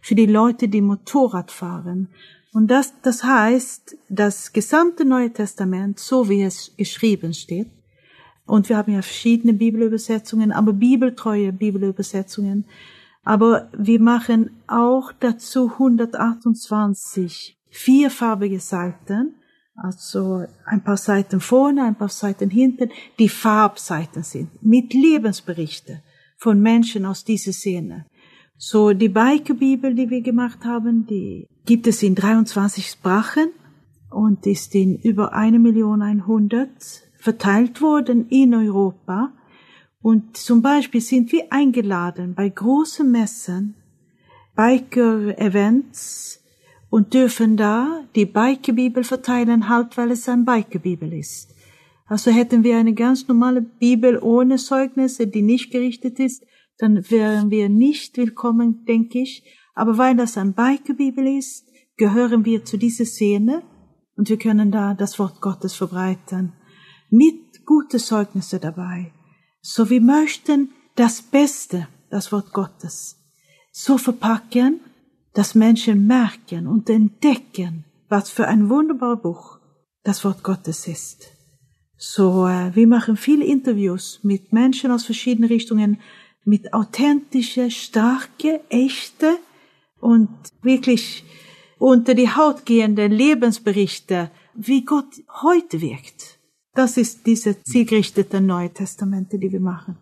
[0.00, 2.08] für die Leute, die Motorrad fahren.
[2.56, 7.68] Und das, das heißt, das gesamte Neue Testament, so wie es geschrieben steht,
[8.46, 12.64] und wir haben ja verschiedene Bibelübersetzungen, aber bibeltreue Bibelübersetzungen.
[13.24, 19.34] Aber wir machen auch dazu 128 vierfarbige Seiten
[19.74, 22.88] also ein paar Seiten vorne, ein paar Seiten hinten,
[23.18, 26.00] die Farbseiten sind, mit Lebensberichten
[26.38, 28.06] von Menschen aus dieser Szene.
[28.56, 33.50] So, die Biker-Bibel, die wir gemacht haben, die gibt es in 23 Sprachen
[34.10, 39.32] und ist in über eine Million einhundert verteilt worden in Europa.
[40.00, 43.74] Und zum Beispiel sind wir eingeladen bei großen Messen,
[44.54, 46.42] Biker-Events,
[46.88, 51.54] und dürfen da die Bike-Bibel verteilen, halt weil es ein Bike-Bibel ist.
[52.06, 56.46] Also hätten wir eine ganz normale Bibel ohne Zeugnisse, die nicht gerichtet ist,
[56.78, 59.42] dann wären wir nicht willkommen, denke ich.
[59.76, 63.62] Aber weil das ein Bike-Bibel ist, gehören wir zu dieser Szene
[64.16, 66.54] und wir können da das Wort Gottes verbreiten.
[67.10, 69.12] Mit gute Zeugnisse dabei.
[69.60, 73.16] So wir möchten das Beste, das Wort Gottes,
[73.70, 74.80] so verpacken,
[75.34, 79.58] dass Menschen merken und entdecken, was für ein wunderbares Buch
[80.04, 81.32] das Wort Gottes ist.
[81.98, 86.00] So, äh, wir machen viele Interviews mit Menschen aus verschiedenen Richtungen,
[86.44, 89.38] mit authentische, starke, echte
[90.06, 90.28] und
[90.62, 91.24] wirklich
[91.78, 96.38] unter die Haut gehenden Lebensberichte, wie Gott heute wirkt.
[96.74, 99.98] Das ist diese zielgerichtete Neue Testamente, die wir machen.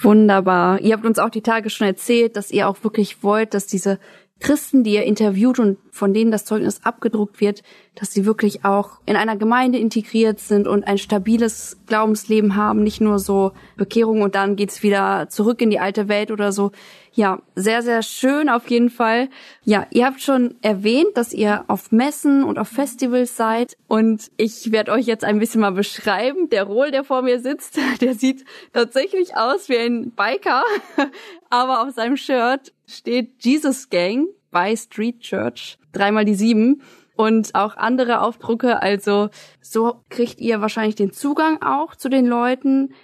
[0.00, 0.80] Wunderbar.
[0.80, 3.98] Ihr habt uns auch die Tage schon erzählt, dass ihr auch wirklich wollt, dass diese
[4.40, 7.62] Christen, die ihr interviewt und von denen das Zeugnis abgedruckt wird,
[7.96, 13.00] dass sie wirklich auch in einer Gemeinde integriert sind und ein stabiles Glaubensleben haben, nicht
[13.00, 16.70] nur so Bekehrung und dann geht's wieder zurück in die alte Welt oder so.
[17.18, 19.28] Ja, sehr, sehr schön auf jeden Fall.
[19.64, 24.70] Ja, ihr habt schon erwähnt, dass ihr auf Messen und auf Festivals seid und ich
[24.70, 26.48] werde euch jetzt ein bisschen mal beschreiben.
[26.48, 30.62] Der Rohl, der vor mir sitzt, der sieht tatsächlich aus wie ein Biker,
[31.50, 36.82] aber auf seinem Shirt steht Jesus Gang bei Street Church, dreimal die sieben
[37.16, 38.80] und auch andere Aufdrucke.
[38.80, 42.94] Also so kriegt ihr wahrscheinlich den Zugang auch zu den Leuten,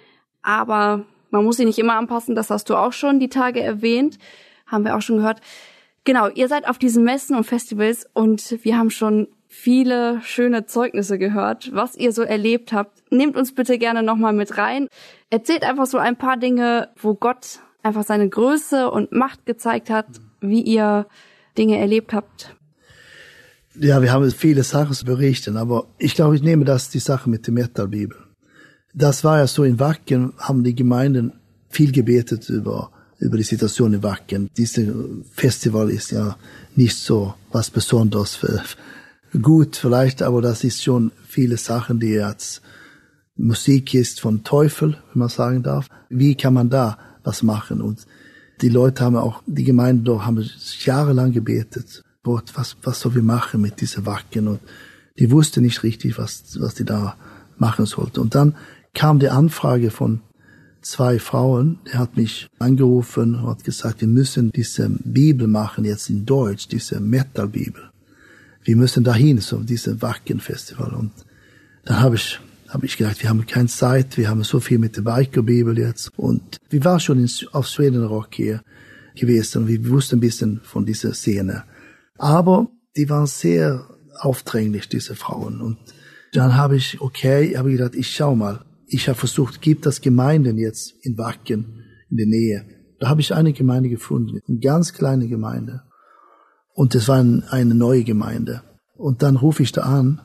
[0.41, 1.03] aber
[1.35, 2.35] man muss sie nicht immer anpassen.
[2.35, 4.17] Das hast du auch schon die Tage erwähnt,
[4.65, 5.41] haben wir auch schon gehört.
[6.03, 11.17] Genau, ihr seid auf diesen Messen und Festivals und wir haben schon viele schöne Zeugnisse
[11.17, 13.11] gehört, was ihr so erlebt habt.
[13.11, 14.87] Nehmt uns bitte gerne nochmal mit rein.
[15.29, 20.07] Erzählt einfach so ein paar Dinge, wo Gott einfach seine Größe und Macht gezeigt hat,
[20.41, 21.07] wie ihr
[21.57, 22.55] Dinge erlebt habt.
[23.79, 27.29] Ja, wir haben viele Sachen zu berichten, aber ich glaube, ich nehme das die Sache
[27.29, 28.24] mit der Metal-Bibel.
[28.97, 31.33] Das war ja so in Wacken, haben die Gemeinden
[31.69, 34.49] viel gebetet über, über die Situation in Wacken.
[34.57, 34.89] Dieses
[35.31, 36.37] Festival ist ja
[36.75, 38.63] nicht so was Besonderes für,
[39.41, 42.61] gut vielleicht, aber das ist schon viele Sachen, die jetzt
[43.35, 45.89] Musik ist von Teufel, wenn man sagen darf.
[46.09, 47.81] Wie kann man da was machen.
[47.81, 48.05] Und
[48.61, 50.49] die Leute haben auch, die Gemeinden dort haben
[50.83, 52.03] jahrelang gebetet.
[52.23, 54.47] Gott, was, was soll wir machen mit diesen Wacken?
[54.47, 54.59] Und
[55.19, 57.17] die wussten nicht richtig, was, was die da
[57.57, 58.19] machen sollten.
[58.19, 58.55] Und dann
[58.95, 60.21] kam die Anfrage von
[60.81, 66.09] zwei Frauen, der hat mich angerufen und hat gesagt, wir müssen diese Bibel machen jetzt
[66.09, 67.91] in Deutsch, diese Metal-Bibel.
[68.63, 70.93] wir müssen dahin, so diesem Wacken-Festival.
[70.93, 71.11] Und
[71.85, 74.97] dann habe ich, habe ich gedacht, wir haben keine Zeit, wir haben so viel mit
[74.97, 76.11] der Biker-Bibel jetzt.
[76.17, 78.61] Und wir waren schon in, auf Sweden Rock hier
[79.15, 81.63] gewesen und wir wussten ein bisschen von dieser Szene.
[82.17, 83.87] Aber die waren sehr
[84.19, 85.61] aufdringlich, diese Frauen.
[85.61, 85.77] Und
[86.33, 88.65] dann habe ich, okay, habe ich gedacht, ich schau mal.
[88.87, 92.65] Ich habe versucht, gibt das Gemeinden jetzt in Wacken in der Nähe.
[92.99, 95.83] Da habe ich eine Gemeinde gefunden, eine ganz kleine Gemeinde.
[96.73, 98.61] Und es war eine neue Gemeinde.
[98.95, 100.21] Und dann rufe ich da an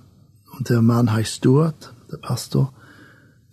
[0.59, 2.73] und der Mann heißt Stuart, der Pastor.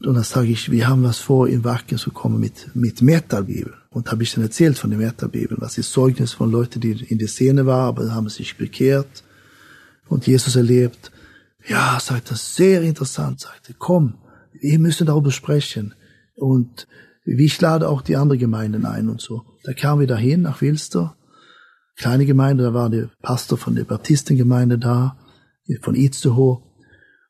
[0.03, 3.73] Und dann sage ich, wir haben was vor, in Wacken zu kommen mit, mit Metalbibel.
[3.89, 7.17] Und habe ich dann erzählt von der Metalbibel, was ist Zeugnis von Leuten, die in
[7.17, 9.23] der Szene waren, aber haben sich bekehrt
[10.07, 11.11] und Jesus erlebt.
[11.67, 14.15] Ja, sagt er, sehr interessant, sagte, komm,
[14.61, 15.93] wir müssen darüber sprechen.
[16.35, 16.87] Und
[17.25, 19.43] ich lade auch die anderen Gemeinden ein und so.
[19.63, 21.17] Da kamen wir dahin nach Wilster
[21.97, 25.17] kleine Gemeinde, da war der Pastor von der Baptistengemeinde da,
[25.81, 26.61] von Itzehoe.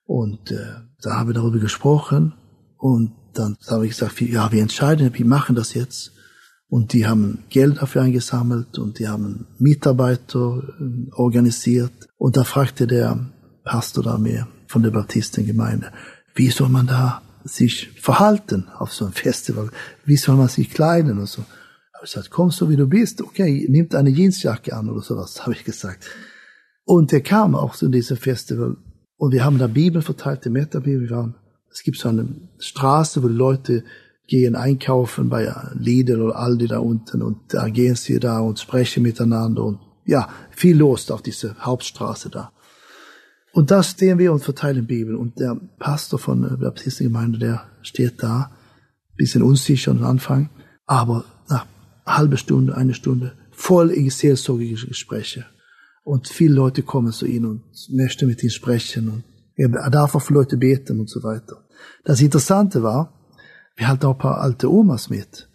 [0.06, 0.58] Und äh,
[1.02, 2.34] da haben wir darüber gesprochen.
[2.78, 6.12] Und dann habe ich gesagt, ja, wir entscheiden, wir machen das jetzt.
[6.70, 11.94] Und die haben Geld dafür eingesammelt und die haben Mitarbeiter äh, organisiert.
[12.18, 13.32] Und da fragte der
[13.63, 15.94] Pastor da mir von der Baptistengemeinde,
[16.38, 19.69] wie soll man da sich verhalten auf so einem Festival?
[20.06, 21.43] Wie soll man sich kleiden und so?
[21.97, 25.41] habe ich gesagt, komm so wie du bist, okay, nimm eine Jeansjacke an oder sowas,
[25.41, 26.06] habe ich gesagt.
[26.86, 28.78] Und er kam auch zu diesem Festival
[29.17, 31.36] und wir haben da Bibel verteilt, die Metabibel waren.
[31.71, 32.28] Es gibt so eine
[32.60, 33.84] Straße, wo Leute
[34.28, 39.02] gehen einkaufen bei Lidl oder Aldi da unten und da gehen sie da und sprechen
[39.02, 42.52] miteinander und ja, viel los auf dieser Hauptstraße da.
[43.58, 45.15] Und da stehen wir und verteilen Bibel.
[45.15, 48.52] Und der Pastor von der Baptistengemeinde, der steht da,
[49.15, 50.52] bisschen unsicher am Anfang,
[50.86, 51.65] aber nach
[52.06, 55.48] halbe Stunde, eine Stunde, voll in seelsorgliche Gespräche.
[56.04, 59.10] Und viele Leute kommen zu ihm und möchten mit ihm sprechen.
[59.10, 59.24] Und
[59.56, 61.67] er darf auch für Leute beten und so weiter.
[62.04, 63.12] Das Interessante war,
[63.76, 65.50] wir hatten auch ein paar alte Omas mit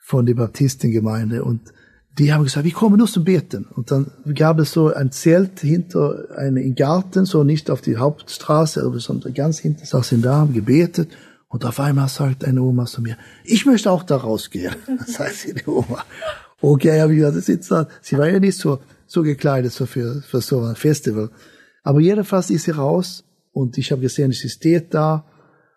[0.00, 1.44] von der Baptistengemeinde.
[1.44, 1.72] Und
[2.18, 3.66] die haben gesagt, wir kommen nur zum Beten.
[3.74, 8.90] Und dann gab es so ein Zelt hinter einem Garten, so nicht auf die Hauptstraße,
[8.98, 11.10] sondern ganz hinten saßen da, haben gebetet
[11.48, 14.74] und auf einmal sagt eine Oma zu mir, ich möchte auch da rausgehen.
[14.98, 16.04] Das heißt die Oma.
[16.60, 19.84] Okay, habe ich gesagt, das ist dann, sie war ja nicht so, so gekleidet so
[19.86, 21.30] für, für so ein Festival.
[21.82, 25.24] Aber jedenfalls ist sie raus und ich habe gesehen, sie steht da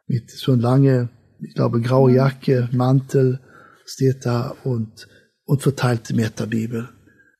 [0.08, 1.10] mit so einer lange,
[1.42, 3.40] ich glaube, graue Jacke, Mantel,
[3.86, 5.08] steht da und,
[5.50, 6.90] und verteilt die Metabibel.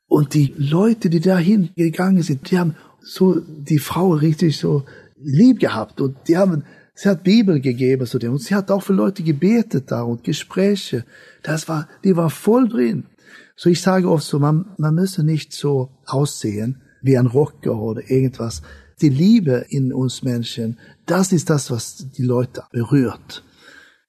[0.08, 4.84] Und die Leute, die dahin gegangen sind, die haben so die Frau richtig so
[5.22, 6.64] lieb gehabt und die haben
[6.96, 10.26] Sie hat Bibel gegeben zu dem und sie hat auch für Leute gebetet da und
[10.26, 11.06] Gespräche.
[11.44, 13.06] Das war, die war voll drin.
[13.56, 18.02] So ich sage oft so, man, man müsse nicht so aussehen wie ein Rocker oder
[18.10, 18.64] irgendwas.
[19.02, 23.46] Die Liebe in uns Menschen, das ist das, was die Leute berührt.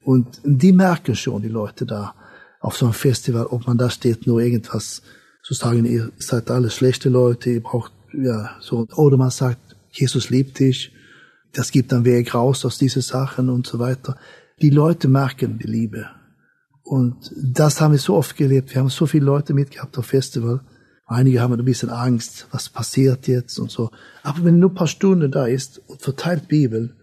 [0.03, 2.15] Und die merken schon, die Leute da
[2.61, 5.03] auf so einem Festival, ob man da steht, nur irgendwas
[5.43, 8.87] zu sagen, ihr seid alle schlechte Leute, ihr braucht, ja, so.
[8.95, 10.93] Oder man sagt, Jesus liebt dich
[11.53, 14.17] das gibt dann Weg raus aus diesen Sachen und so weiter.
[14.63, 16.07] Die Leute merken die Liebe.
[16.83, 18.75] Und das haben wir so oft gelebt.
[18.75, 20.61] Wir haben so viele Leute mitgehabt auf Festival.
[21.07, 23.91] Einige haben ein bisschen Angst, was passiert jetzt und so.
[24.23, 26.97] Aber wenn nur ein paar Stunden da ist und verteilt Bibel,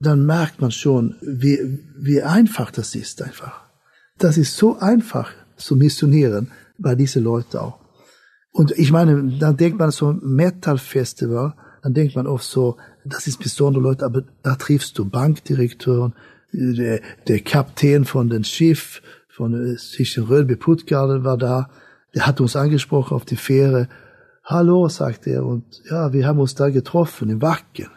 [0.00, 3.61] dann merkt man schon, wie, wie einfach das ist einfach.
[4.22, 7.80] Das ist so einfach zu missionieren bei diesen Leuten auch.
[8.52, 13.26] Und ich meine, dann denkt man so Metal Festival, dann denkt man oft so, das
[13.26, 16.14] ist besondere Leute, aber da triffst du Bankdirektoren,
[16.52, 21.70] der, der Kapitän von dem Schiff, von sich Rölbe Puttgarden war da,
[22.14, 23.88] der hat uns angesprochen auf die Fähre.
[24.44, 27.88] Hallo, sagt er, und ja, wir haben uns da getroffen in Wacken.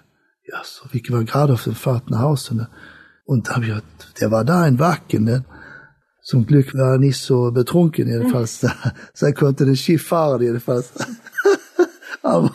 [0.48, 2.56] Ja, so, wir waren gerade auf der Fahrt nach Hause.
[2.56, 2.70] Ne?
[3.26, 3.74] Und da hab ich
[4.20, 5.26] der war da in Wacken.
[5.26, 5.46] Ne?
[6.26, 8.62] Zum Glück war er nicht so betrunken jedenfalls.
[9.14, 10.90] so er konnte das Schiff fahren jedenfalls.
[12.24, 12.52] Aber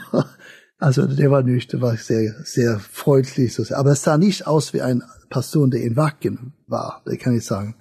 [0.81, 3.57] also der war nicht, der war sehr, sehr freundlich.
[3.73, 7.45] Aber es sah nicht aus wie eine Person, der in Wacken war, das kann ich
[7.45, 7.77] sagen.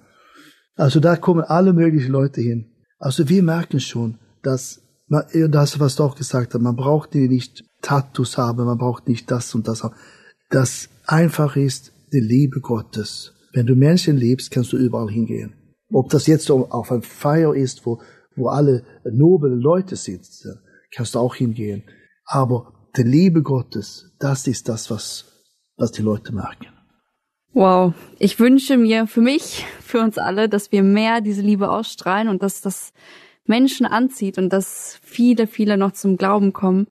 [0.76, 2.70] Also da kommen alle möglichen Leute hin.
[3.00, 7.64] Also wir merken schon, dass, man, das was du auch gesagt hast, man braucht nicht
[7.82, 9.96] Tattoos haben, man braucht nicht das und das haben.
[10.50, 13.32] Das einfach ist die Liebe Gottes.
[13.52, 15.54] Wenn du Menschen liebst, kannst du überall hingehen.
[15.92, 18.00] Ob das jetzt auf ein Feier ist, wo,
[18.36, 20.60] wo alle noblen Leute sitzen,
[20.94, 21.84] kannst du auch hingehen.
[22.24, 25.24] Aber die Liebe Gottes, das ist das, was,
[25.76, 26.68] was die Leute merken.
[27.52, 27.94] Wow.
[28.18, 32.42] Ich wünsche mir für mich, für uns alle, dass wir mehr diese Liebe ausstrahlen und
[32.42, 32.92] dass das
[33.44, 36.86] Menschen anzieht und dass viele, viele noch zum Glauben kommen.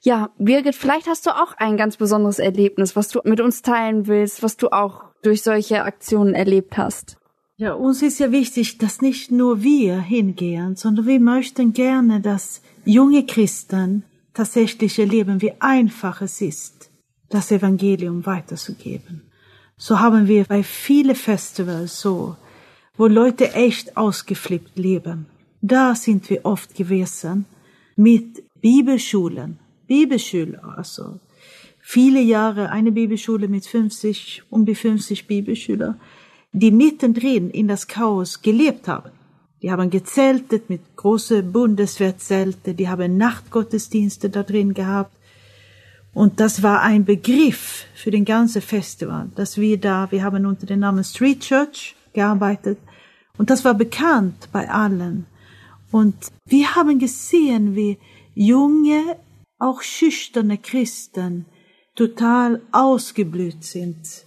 [0.00, 4.06] Ja, Birgit, vielleicht hast du auch ein ganz besonderes Erlebnis, was du mit uns teilen
[4.06, 7.16] willst, was du auch durch solche Aktionen erlebt hast.
[7.56, 12.60] Ja, uns ist ja wichtig, dass nicht nur wir hingehen, sondern wir möchten gerne, dass
[12.84, 16.90] junge Christen tatsächlich erleben, wie einfach es ist,
[17.28, 19.22] das Evangelium weiterzugeben.
[19.76, 22.36] So haben wir bei vielen Festivals so,
[22.96, 25.26] wo Leute echt ausgeflippt leben.
[25.62, 27.44] Da sind wir oft gewesen
[27.94, 31.20] mit Bibelschulen, Bibelschüler, also
[31.80, 35.98] viele Jahre eine Bibelschule mit 50, um die 50 Bibelschüler,
[36.54, 39.10] die mittendrin in das Chaos gelebt haben.
[39.60, 45.16] Die haben gezeltet mit große Bundeswehrzelte, die haben Nachtgottesdienste da drin gehabt.
[46.12, 50.66] Und das war ein Begriff für den ganzen Festival, dass wir da, wir haben unter
[50.66, 52.78] dem Namen Street Church gearbeitet.
[53.36, 55.26] Und das war bekannt bei allen.
[55.90, 56.14] Und
[56.46, 57.98] wir haben gesehen, wie
[58.34, 59.16] junge,
[59.58, 61.46] auch schüchterne Christen
[61.96, 64.24] total ausgeblüht sind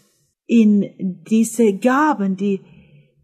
[0.47, 2.61] in diese Gaben, die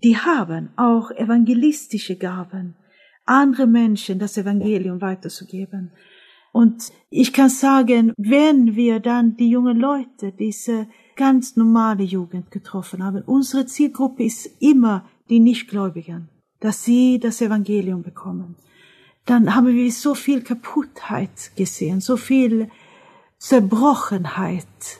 [0.03, 2.75] die haben auch evangelistische Gaben,
[3.25, 5.91] andere Menschen das Evangelium weiterzugeben.
[6.51, 13.03] Und ich kann sagen, wenn wir dann die jungen Leute, diese ganz normale Jugend getroffen
[13.03, 18.55] haben, unsere Zielgruppe ist immer die Nichtgläubigen, dass sie das Evangelium bekommen.
[19.25, 22.69] Dann haben wir so viel Kaputtheit gesehen, so viel
[23.37, 24.99] Zerbrochenheit,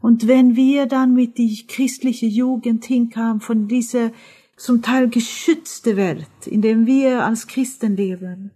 [0.00, 4.12] und wenn wir dann mit die christliche Jugend hinkamen von dieser
[4.56, 8.50] zum Teil geschützte Welt, in der wir als Christen leben,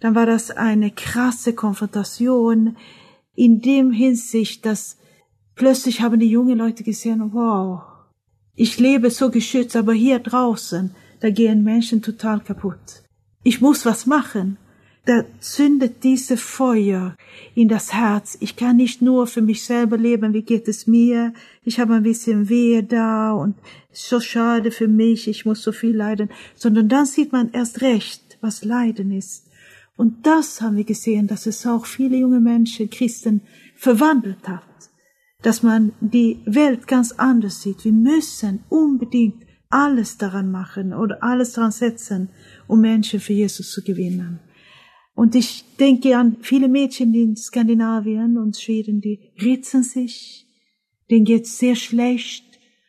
[0.00, 2.76] dann war das eine krasse Konfrontation
[3.34, 4.98] in dem Hinsicht, dass
[5.54, 7.82] plötzlich haben die jungen Leute gesehen, wow,
[8.54, 13.02] ich lebe so geschützt, aber hier draußen, da gehen Menschen total kaputt.
[13.42, 14.58] Ich muss was machen
[15.10, 17.16] da zündet diese Feuer
[17.56, 18.38] in das Herz.
[18.38, 21.32] Ich kann nicht nur für mich selber leben, wie geht es mir?
[21.64, 23.56] Ich habe ein bisschen Wehe da und
[23.90, 28.38] so schade für mich, ich muss so viel leiden, sondern dann sieht man erst recht,
[28.40, 29.48] was Leiden ist.
[29.96, 33.40] Und das haben wir gesehen, dass es auch viele junge Menschen, Christen,
[33.74, 34.62] verwandelt hat.
[35.42, 37.84] Dass man die Welt ganz anders sieht.
[37.84, 42.28] Wir müssen unbedingt alles daran machen oder alles daran setzen,
[42.68, 44.38] um Menschen für Jesus zu gewinnen.
[45.14, 50.46] Und ich denke an viele Mädchen in Skandinavien und Schweden, die ritzen sich,
[51.10, 52.44] denen geht's sehr schlecht.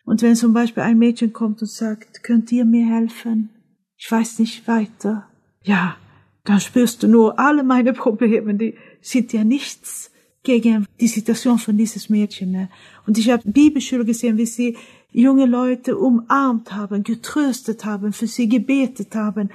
[0.05, 3.49] Und wenn zum Beispiel ein Mädchen kommt und sagt, könnt ihr mir helfen?
[3.97, 5.27] Ich weiß nicht weiter.
[5.63, 5.97] Ja,
[6.43, 10.11] dann spürst du nur alle meine Probleme, die sind ja nichts
[10.43, 12.51] gegen die Situation von dieses Mädchen.
[12.51, 12.69] Ne?
[13.05, 14.77] Und ich habe Bibelschüler gesehen, wie sie
[15.11, 19.49] junge Leute umarmt haben, getröstet haben, für sie gebetet haben,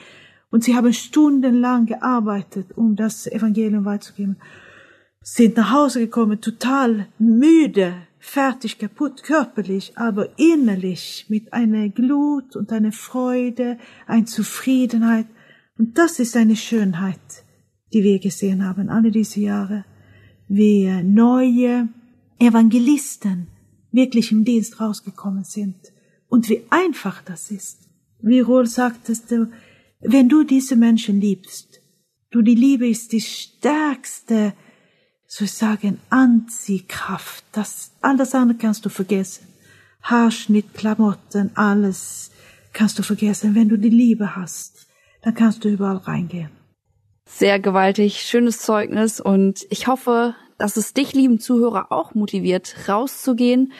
[0.50, 4.36] und sie haben stundenlang gearbeitet, um das Evangelium weiterzugeben.
[5.20, 12.72] Sind nach Hause gekommen, total müde, fertig, kaputt, körperlich, aber innerlich mit einer Glut und
[12.72, 15.26] einer Freude, einer Zufriedenheit.
[15.78, 17.44] Und das ist eine Schönheit,
[17.92, 19.84] die wir gesehen haben, alle diese Jahre.
[20.48, 21.88] Wie neue
[22.38, 23.48] Evangelisten
[23.90, 25.76] wirklich im Dienst rausgekommen sind.
[26.28, 27.88] Und wie einfach das ist.
[28.20, 29.48] Wie Rohl sagtest du,
[30.00, 31.80] wenn du diese Menschen liebst,
[32.30, 34.52] du, die Liebe ist die stärkste,
[35.26, 37.44] soll ich sagen, Anziehkraft.
[37.52, 39.46] Das, alles andere kannst du vergessen.
[40.02, 42.30] Haarschnitt, Klamotten, alles
[42.72, 43.54] kannst du vergessen.
[43.54, 44.86] Wenn du die Liebe hast,
[45.22, 46.50] dann kannst du überall reingehen.
[47.28, 53.72] Sehr gewaltig, schönes Zeugnis und ich hoffe, dass es dich, lieben Zuhörer, auch motiviert, rauszugehen,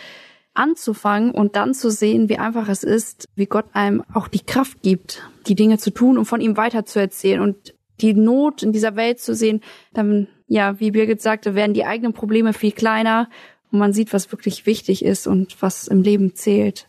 [0.56, 4.82] anzufangen und dann zu sehen, wie einfach es ist, wie Gott einem auch die Kraft
[4.82, 9.20] gibt, die Dinge zu tun und von ihm weiterzuerzählen und die Not in dieser Welt
[9.20, 13.28] zu sehen, dann, ja, wie Birgit sagte, werden die eigenen Probleme viel kleiner
[13.70, 16.88] und man sieht, was wirklich wichtig ist und was im Leben zählt.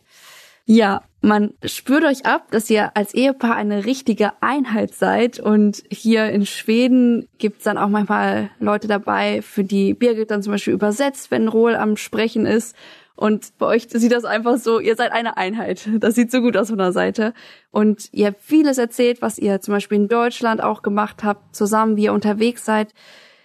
[0.64, 6.28] Ja, man spürt euch ab, dass ihr als Ehepaar eine richtige Einheit seid und hier
[6.28, 11.30] in Schweden gibt's dann auch manchmal Leute dabei, für die Birgit dann zum Beispiel übersetzt,
[11.30, 12.76] wenn Rohl am Sprechen ist
[13.18, 15.88] und bei euch sieht das einfach so, ihr seid eine Einheit.
[15.98, 17.34] Das sieht so gut aus von der Seite.
[17.72, 21.96] Und ihr habt vieles erzählt, was ihr zum Beispiel in Deutschland auch gemacht habt, zusammen,
[21.96, 22.94] wie ihr unterwegs seid.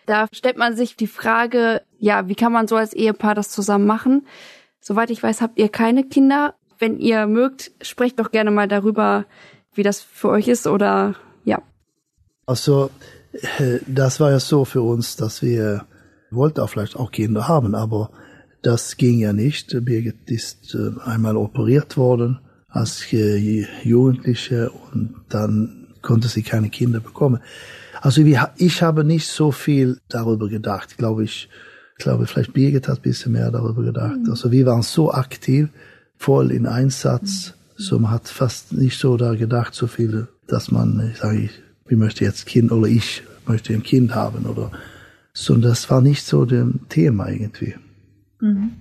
[0.06, 3.88] Da stellt man sich die Frage, ja, wie kann man so als Ehepaar das zusammen
[3.88, 4.28] machen?
[4.80, 6.54] Soweit ich weiß, habt ihr keine Kinder.
[6.78, 9.26] Wenn ihr mögt, sprecht doch gerne mal darüber,
[9.74, 11.16] wie das für euch ist oder
[11.46, 11.64] ja.
[12.46, 12.92] Also,
[13.88, 15.88] das war ja so für uns, dass wir
[16.30, 18.12] wollten auch vielleicht auch Kinder haben, aber
[18.64, 19.78] das ging ja nicht.
[19.86, 22.40] Birgit ist äh, einmal operiert worden
[22.70, 27.40] als äh, Jugendliche und dann konnte sie keine Kinder bekommen.
[28.02, 28.24] Also
[28.58, 31.50] ich habe nicht so viel darüber gedacht, glaube ich.
[31.98, 34.18] Ich glaube, vielleicht Birgit hat ein bisschen mehr darüber gedacht.
[34.24, 34.30] Mhm.
[34.30, 35.70] Also wir waren so aktiv,
[36.18, 37.84] voll in Einsatz, mhm.
[37.84, 41.52] so man hat fast nicht so da gedacht, so viel, dass man, ich sage, ich,
[41.88, 44.72] ich möchte jetzt Kind oder ich möchte ein Kind haben oder
[45.34, 45.56] so.
[45.56, 47.76] Das war nicht so dem Thema irgendwie.
[48.44, 48.74] Mhm.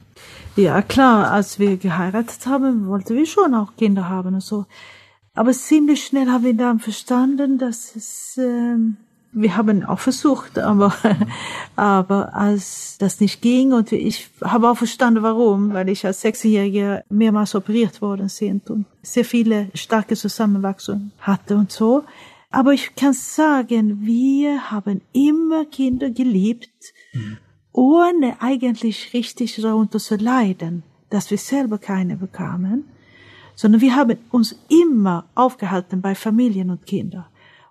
[0.57, 4.67] Ja, klar, als wir geheiratet haben, wollten wir schon auch Kinder haben und so.
[5.35, 8.77] Aber ziemlich schnell haben wir dann verstanden, dass es, äh,
[9.33, 10.93] wir haben auch versucht, aber,
[11.77, 17.05] aber als das nicht ging und ich habe auch verstanden, warum, weil ich als Sechsjährige
[17.09, 22.03] mehrmals operiert worden sind und sehr viele starke Zusammenwachsungen hatte und so.
[22.51, 26.93] Aber ich kann sagen, wir haben immer Kinder geliebt.
[27.15, 27.39] Mhm
[27.73, 32.85] ohne eigentlich richtig darunter zu leiden, dass wir selber keine bekamen,
[33.55, 37.27] sondern wir haben uns immer aufgehalten bei Familien und Kindern.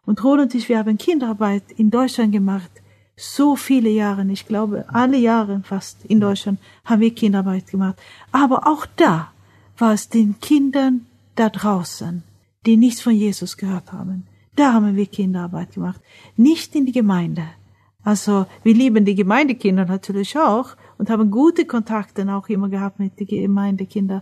[0.06, 2.72] Und Roland und ich, wir haben Kinderarbeit in Deutschland gemacht,
[3.16, 8.02] so viele Jahre, ich glaube alle Jahre fast in Deutschland haben wir Kinderarbeit gemacht.
[8.32, 9.32] Aber auch da
[9.78, 12.24] war es den Kindern da draußen,
[12.66, 14.28] die nichts von Jesus gehört haben.
[14.56, 16.02] Da haben wir Kinderarbeit gemacht,
[16.36, 17.43] nicht in die Gemeinde.
[18.04, 23.20] Also wir lieben die Gemeindekinder natürlich auch und haben gute Kontakte auch immer gehabt mit
[23.20, 24.22] den Gemeindekindern.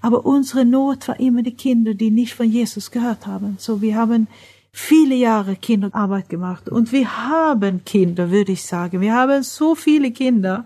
[0.00, 3.56] Aber unsere Not war immer die Kinder, die nicht von Jesus gehört haben.
[3.58, 4.26] So wir haben
[4.72, 9.00] viele Jahre Kinderarbeit gemacht und wir haben Kinder, würde ich sagen.
[9.00, 10.64] Wir haben so viele Kinder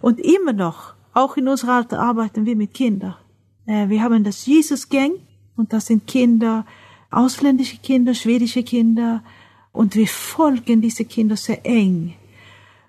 [0.00, 3.16] und immer noch, auch in unserer Alter arbeiten wir mit Kindern.
[3.66, 5.12] Äh, wir haben das Jesus Gang
[5.56, 6.66] und das sind Kinder,
[7.10, 9.22] ausländische Kinder, schwedische Kinder,
[9.78, 12.14] und wir folgen diese Kinder sehr eng.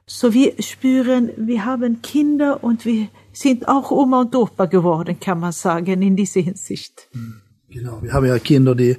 [0.07, 5.39] So wir spüren, wir haben Kinder und wir sind auch Oma und Opa geworden, kann
[5.39, 7.07] man sagen, in dieser Hinsicht.
[7.11, 8.97] Hm, genau, wir haben ja Kinder, die,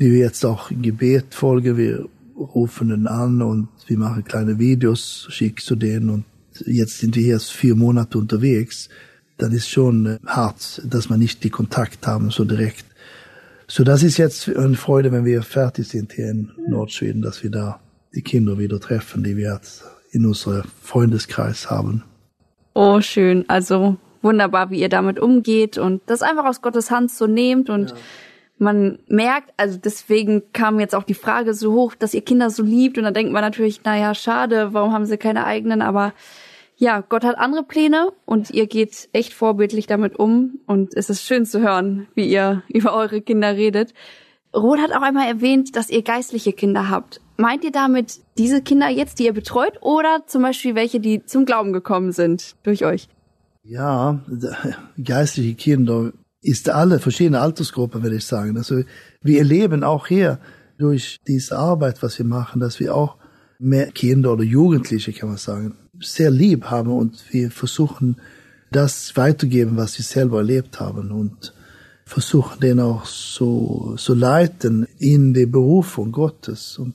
[0.00, 1.76] die wir jetzt auch im Gebet folgen.
[1.76, 6.24] Wir rufen den an und wir machen kleine Videos, schicken zu denen und
[6.66, 8.88] jetzt sind wir erst vier Monate unterwegs.
[9.36, 12.84] Dann ist schon hart, dass man nicht die Kontakt haben so direkt.
[13.70, 17.50] So, das ist jetzt eine Freude, wenn wir fertig sind hier in Nordschweden, dass wir
[17.50, 17.80] da
[18.14, 22.02] die Kinder wieder treffen, die wir jetzt in unserem Freundeskreis haben.
[22.72, 23.44] Oh, schön.
[23.46, 27.90] Also wunderbar, wie ihr damit umgeht und das einfach aus Gottes Hand so nehmt und
[27.90, 27.96] ja.
[28.56, 32.62] man merkt, also deswegen kam jetzt auch die Frage so hoch, dass ihr Kinder so
[32.62, 36.14] liebt und dann denkt man natürlich, naja, schade, warum haben sie keine eigenen, aber
[36.78, 41.24] ja, Gott hat andere Pläne und ihr geht echt vorbildlich damit um und es ist
[41.24, 43.92] schön zu hören, wie ihr über eure Kinder redet.
[44.54, 47.20] Roth hat auch einmal erwähnt, dass ihr geistliche Kinder habt.
[47.36, 51.44] Meint ihr damit diese Kinder jetzt, die ihr betreut oder zum Beispiel welche, die zum
[51.44, 53.08] Glauben gekommen sind durch euch?
[53.64, 54.20] Ja,
[55.04, 58.56] geistliche Kinder ist alle verschiedene Altersgruppen, würde ich sagen.
[58.56, 58.82] Also
[59.20, 60.38] wir erleben auch hier
[60.78, 63.16] durch diese Arbeit, was wir machen, dass wir auch
[63.58, 68.16] mehr Kinder oder Jugendliche, kann man sagen, sehr lieb haben und wir versuchen,
[68.70, 71.54] das weiterzugeben, was sie selber erlebt haben und
[72.04, 76.78] versuchen den auch so, so leiten in die Berufung Gottes.
[76.78, 76.94] Und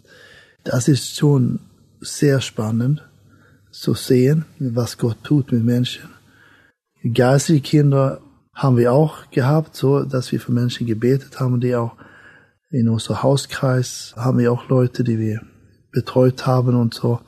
[0.63, 1.59] das ist schon
[1.99, 3.03] sehr spannend,
[3.71, 6.09] zu sehen, was Gott tut mit Menschen.
[7.03, 8.21] Geistliche Kinder
[8.53, 11.95] haben wir auch gehabt, so dass wir für Menschen gebetet haben, die auch
[12.69, 15.41] in unserem Hauskreis haben wir auch Leute, die wir
[15.93, 17.19] betreut haben und so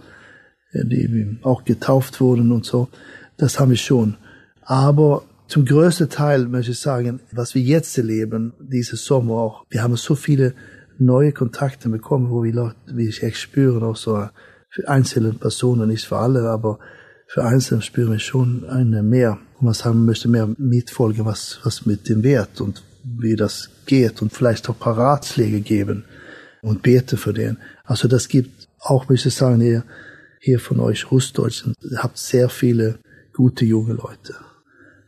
[0.83, 2.89] die auch getauft wurden und so.
[3.37, 4.17] Das haben wir schon.
[4.61, 9.83] Aber zum größten Teil möchte ich sagen, was wir jetzt erleben, dieses Sommer auch, wir
[9.83, 10.53] haben so viele
[10.97, 14.27] neue Kontakte bekommen, wo wir Leute, wie ich echt spüre, auch so
[14.69, 16.79] für einzelne Personen, nicht für alle, aber
[17.27, 21.85] für Einzelne spüren wir schon eine mehr, wo man sagen möchte, mehr mitfolgen, was, was
[21.85, 26.05] mit dem Wert und wie das geht und vielleicht auch ein paar Ratschläge geben
[26.61, 27.57] und bete für den.
[27.83, 28.54] Also das gibt
[28.85, 29.83] auch, möchte ich sagen, hier
[30.45, 32.99] hier von euch Russdeutschen habt sehr viele
[33.33, 34.35] gute junge Leute.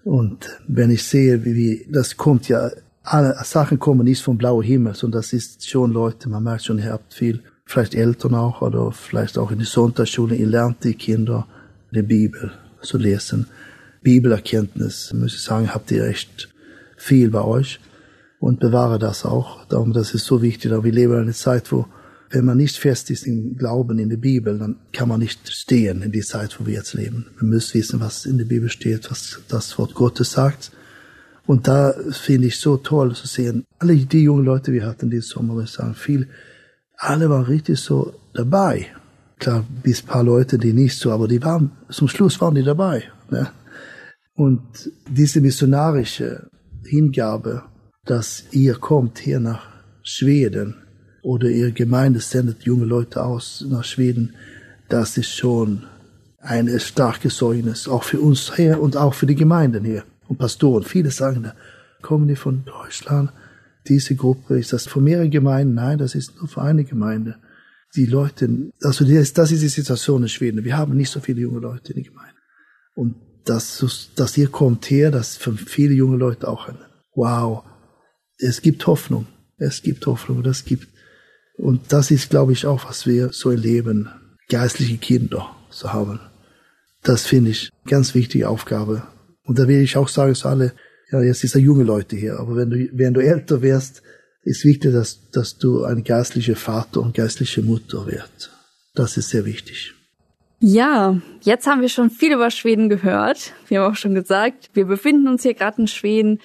[0.03, 2.71] Und wenn ich sehe, wie, wie das kommt ja,
[3.03, 6.79] alle Sachen kommen nicht vom blauen Himmel, sondern das ist schon Leute, man merkt schon,
[6.79, 10.95] ihr habt viel, vielleicht Eltern auch oder vielleicht auch in der Sonntagsschule, ihr lernt die
[10.95, 11.47] Kinder
[11.91, 12.51] die Bibel
[12.81, 13.45] zu lesen.
[14.01, 16.49] Bibelerkenntnis, muss ich sagen, habt ihr echt
[16.95, 17.79] viel bei euch
[18.39, 19.65] und bewahre das auch.
[19.65, 20.71] Darum, das ist so wichtig.
[20.71, 21.85] Wir leben in einer Zeit, wo
[22.29, 26.01] wenn man nicht fest ist im Glauben in der Bibel, dann kann man nicht stehen
[26.01, 27.27] in die Zeit, wo wir jetzt leben.
[27.39, 30.71] Man muss wissen, was in der Bibel steht, was das Wort Gottes sagt.
[31.45, 35.29] Und da finde ich so toll zu sehen, alle die jungen Leute, wir hatten diesen
[35.29, 36.27] Sommer, ich sagen, viel,
[36.97, 38.87] alle waren richtig so dabei.
[39.39, 43.03] Klar, bis paar Leute, die nicht so, aber die waren, zum Schluss waren die dabei.
[43.29, 43.49] Ne?
[44.35, 46.49] Und diese missionarische
[46.83, 47.63] Hingabe,
[48.05, 49.67] dass ihr kommt hier nach
[50.03, 50.75] Schweden,
[51.21, 54.33] oder ihre Gemeinde sendet junge Leute aus nach Schweden,
[54.89, 55.83] das ist schon
[56.39, 60.83] ein starkes Zeugnis, auch für uns hier und auch für die Gemeinden hier und Pastoren.
[60.83, 61.53] Viele sagen, da
[62.01, 63.31] kommen die von Deutschland,
[63.87, 65.75] diese Gruppe, ist das von mehreren Gemeinden?
[65.75, 67.37] Nein, das ist nur für eine Gemeinde.
[67.95, 68.49] Die Leute,
[68.81, 70.63] also das ist die Situation in Schweden.
[70.63, 72.35] Wir haben nicht so viele junge Leute in der Gemeinde.
[72.95, 73.15] Und
[73.45, 76.77] das, das ihr kommt her, das für viele junge Leute auch ein
[77.15, 77.63] Wow.
[78.37, 79.25] Es gibt Hoffnung.
[79.57, 80.43] Es gibt Hoffnung.
[80.43, 80.87] Das gibt,
[81.57, 84.09] und das ist, glaube ich, auch, was wir so erleben.
[84.49, 86.19] Geistliche Kinder zu haben.
[87.03, 89.03] Das finde ich ganz wichtige Aufgabe.
[89.43, 90.73] Und da will ich auch sagen zu alle,
[91.11, 94.01] ja, jetzt ist er junge Leute hier, aber wenn du, wenn du älter wirst,
[94.43, 98.51] ist wichtig, dass, dass du ein geistlicher Vater und geistliche Mutter wirst.
[98.93, 99.93] Das ist sehr wichtig.
[100.59, 103.53] Ja, jetzt haben wir schon viel über Schweden gehört.
[103.67, 106.39] Wir haben auch schon gesagt, wir befinden uns hier gerade in Schweden.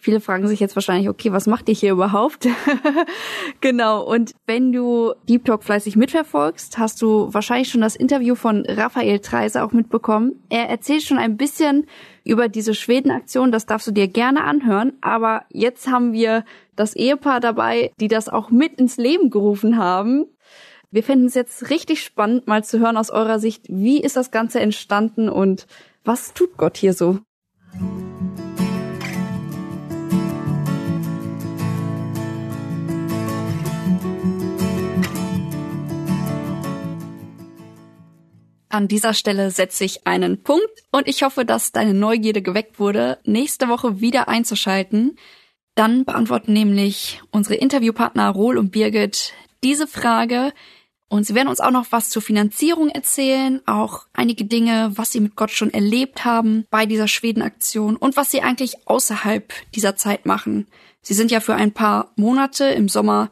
[0.00, 2.46] Viele fragen sich jetzt wahrscheinlich, okay, was macht ihr hier überhaupt?
[3.60, 4.04] genau.
[4.04, 9.18] Und wenn du Deep Talk fleißig mitverfolgst, hast du wahrscheinlich schon das Interview von Raphael
[9.18, 10.40] Treise auch mitbekommen.
[10.50, 11.86] Er erzählt schon ein bisschen
[12.22, 13.50] über diese Schweden-Aktion.
[13.50, 14.92] Das darfst du dir gerne anhören.
[15.00, 16.44] Aber jetzt haben wir
[16.76, 20.26] das Ehepaar dabei, die das auch mit ins Leben gerufen haben.
[20.90, 24.30] Wir finden es jetzt richtig spannend, mal zu hören aus eurer Sicht, wie ist das
[24.30, 25.66] Ganze entstanden und
[26.04, 27.18] was tut Gott hier so?
[38.70, 43.18] An dieser Stelle setze ich einen Punkt und ich hoffe, dass deine Neugierde geweckt wurde,
[43.24, 45.16] nächste Woche wieder einzuschalten.
[45.74, 50.52] Dann beantworten nämlich unsere Interviewpartner Rohl und Birgit diese Frage
[51.08, 55.20] und sie werden uns auch noch was zur Finanzierung erzählen, auch einige Dinge, was sie
[55.20, 60.26] mit Gott schon erlebt haben bei dieser Schwedenaktion und was sie eigentlich außerhalb dieser Zeit
[60.26, 60.66] machen.
[61.00, 63.30] Sie sind ja für ein paar Monate im Sommer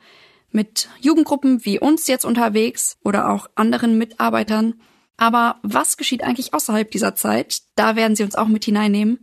[0.51, 4.81] mit Jugendgruppen wie uns jetzt unterwegs oder auch anderen Mitarbeitern
[5.17, 7.63] aber was geschieht eigentlich außerhalb dieser Zeit?
[7.75, 9.21] Da werden sie uns auch mit hineinnehmen.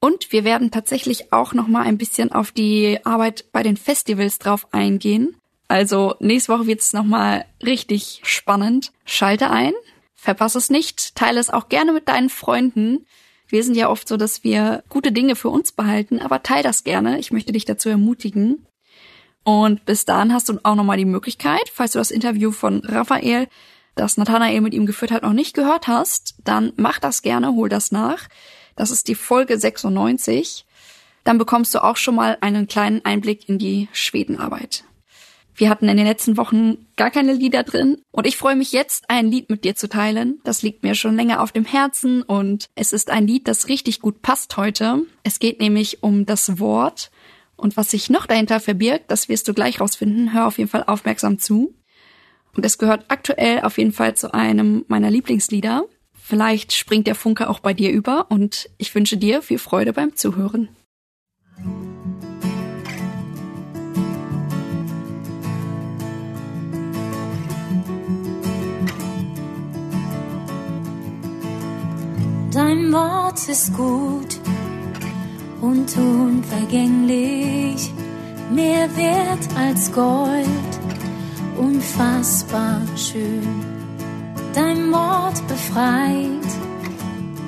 [0.00, 4.38] Und wir werden tatsächlich auch noch mal ein bisschen auf die Arbeit bei den Festivals
[4.38, 5.36] drauf eingehen.
[5.68, 8.92] Also nächste Woche wird es noch mal richtig spannend.
[9.04, 9.72] Schalte ein,
[10.14, 13.06] verpasse es nicht, teile es auch gerne mit deinen Freunden.
[13.48, 16.84] Wir sind ja oft so, dass wir gute Dinge für uns behalten, aber teile das
[16.84, 17.18] gerne.
[17.18, 18.66] Ich möchte dich dazu ermutigen.
[19.44, 22.80] Und bis dahin hast du auch noch mal die Möglichkeit, falls du das Interview von
[22.84, 23.48] Raphael
[23.94, 27.68] das Nathanael mit ihm geführt hat, noch nicht gehört hast, dann mach das gerne, hol
[27.68, 28.28] das nach.
[28.76, 30.64] Das ist die Folge 96.
[31.24, 34.84] Dann bekommst du auch schon mal einen kleinen Einblick in die Schwedenarbeit.
[35.54, 39.04] Wir hatten in den letzten Wochen gar keine Lieder drin und ich freue mich jetzt,
[39.08, 40.40] ein Lied mit dir zu teilen.
[40.44, 44.00] Das liegt mir schon länger auf dem Herzen und es ist ein Lied, das richtig
[44.00, 45.02] gut passt heute.
[45.24, 47.10] Es geht nämlich um das Wort
[47.56, 50.32] und was sich noch dahinter verbirgt, das wirst du gleich rausfinden.
[50.32, 51.74] Hör auf jeden Fall aufmerksam zu.
[52.56, 55.84] Und es gehört aktuell auf jeden Fall zu einem meiner Lieblingslieder.
[56.12, 60.14] Vielleicht springt der Funke auch bei dir über und ich wünsche dir viel Freude beim
[60.14, 60.68] Zuhören.
[72.52, 74.38] Dein Wort ist gut
[75.62, 77.90] und unvergänglich,
[78.50, 80.46] mehr wert als Gold
[81.58, 83.64] unfassbar schön.
[84.54, 86.50] Dein Wort befreit,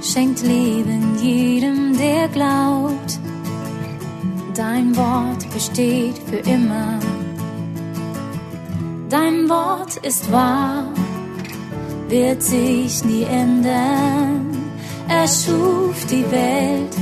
[0.03, 3.19] schenkt Leben jedem, der glaubt.
[4.55, 6.99] Dein Wort besteht für immer.
[9.11, 10.85] Dein Wort ist wahr,
[12.09, 14.57] wird sich nie ändern.
[15.09, 16.97] Er schuf die Welt,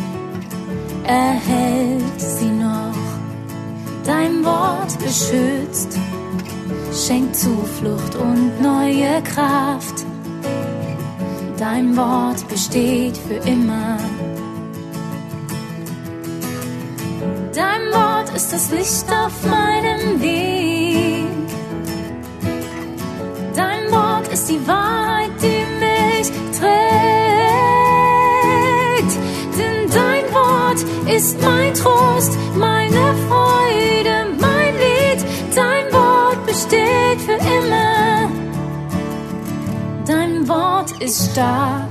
[1.04, 2.92] erhält sie noch.
[4.04, 5.96] Dein Wort beschützt
[7.06, 10.06] schenkt Zuflucht und neue Kraft.
[11.58, 13.98] Dein Wort besteht für immer.
[17.54, 21.26] Dein Wort ist das Licht auf meinem Weg.
[23.56, 26.28] Dein Wort ist die Wahrheit, die mich
[26.58, 26.72] trägt.
[29.58, 30.80] Denn dein Wort
[31.12, 34.31] ist mein Trost, meine Freude,
[41.04, 41.90] ist stark,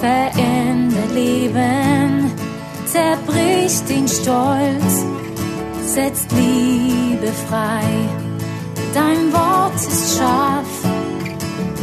[0.00, 2.30] verändert Leben,
[2.86, 5.04] zerbricht den Stolz,
[5.84, 7.84] setzt Liebe frei.
[8.94, 10.66] Dein Wort ist scharf,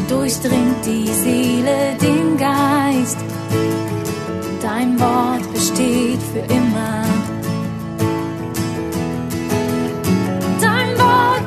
[0.08, 3.18] durchdringt die Seele, den Geist.
[4.62, 7.04] Dein Wort besteht für immer.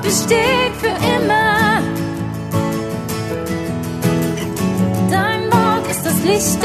[0.03, 1.62] besteht für immer.
[6.43, 6.61] Ist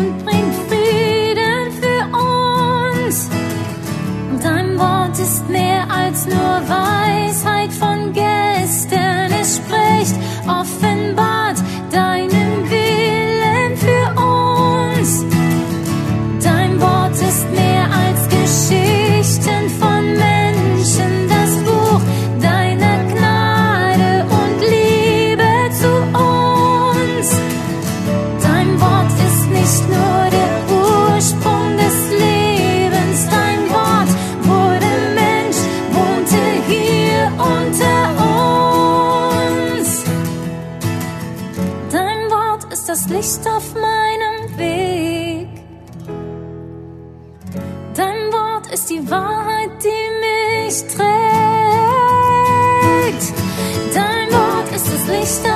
[0.00, 3.28] und bringt Frieden für uns.
[4.42, 6.99] Dein Wort ist mehr als nur Weisheit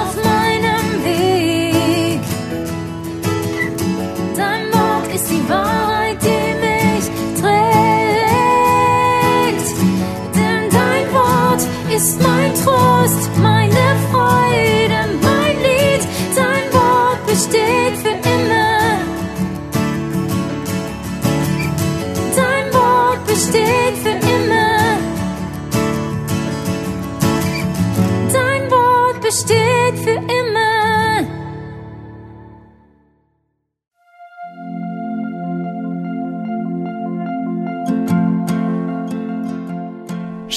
[0.04, 2.20] auf meinem Weg.
[4.36, 7.06] Dein Wort ist die Wahrheit, die mich
[7.40, 8.08] trägt.
[10.34, 11.62] Denn dein Wort
[11.96, 13.53] ist mein Trost, meine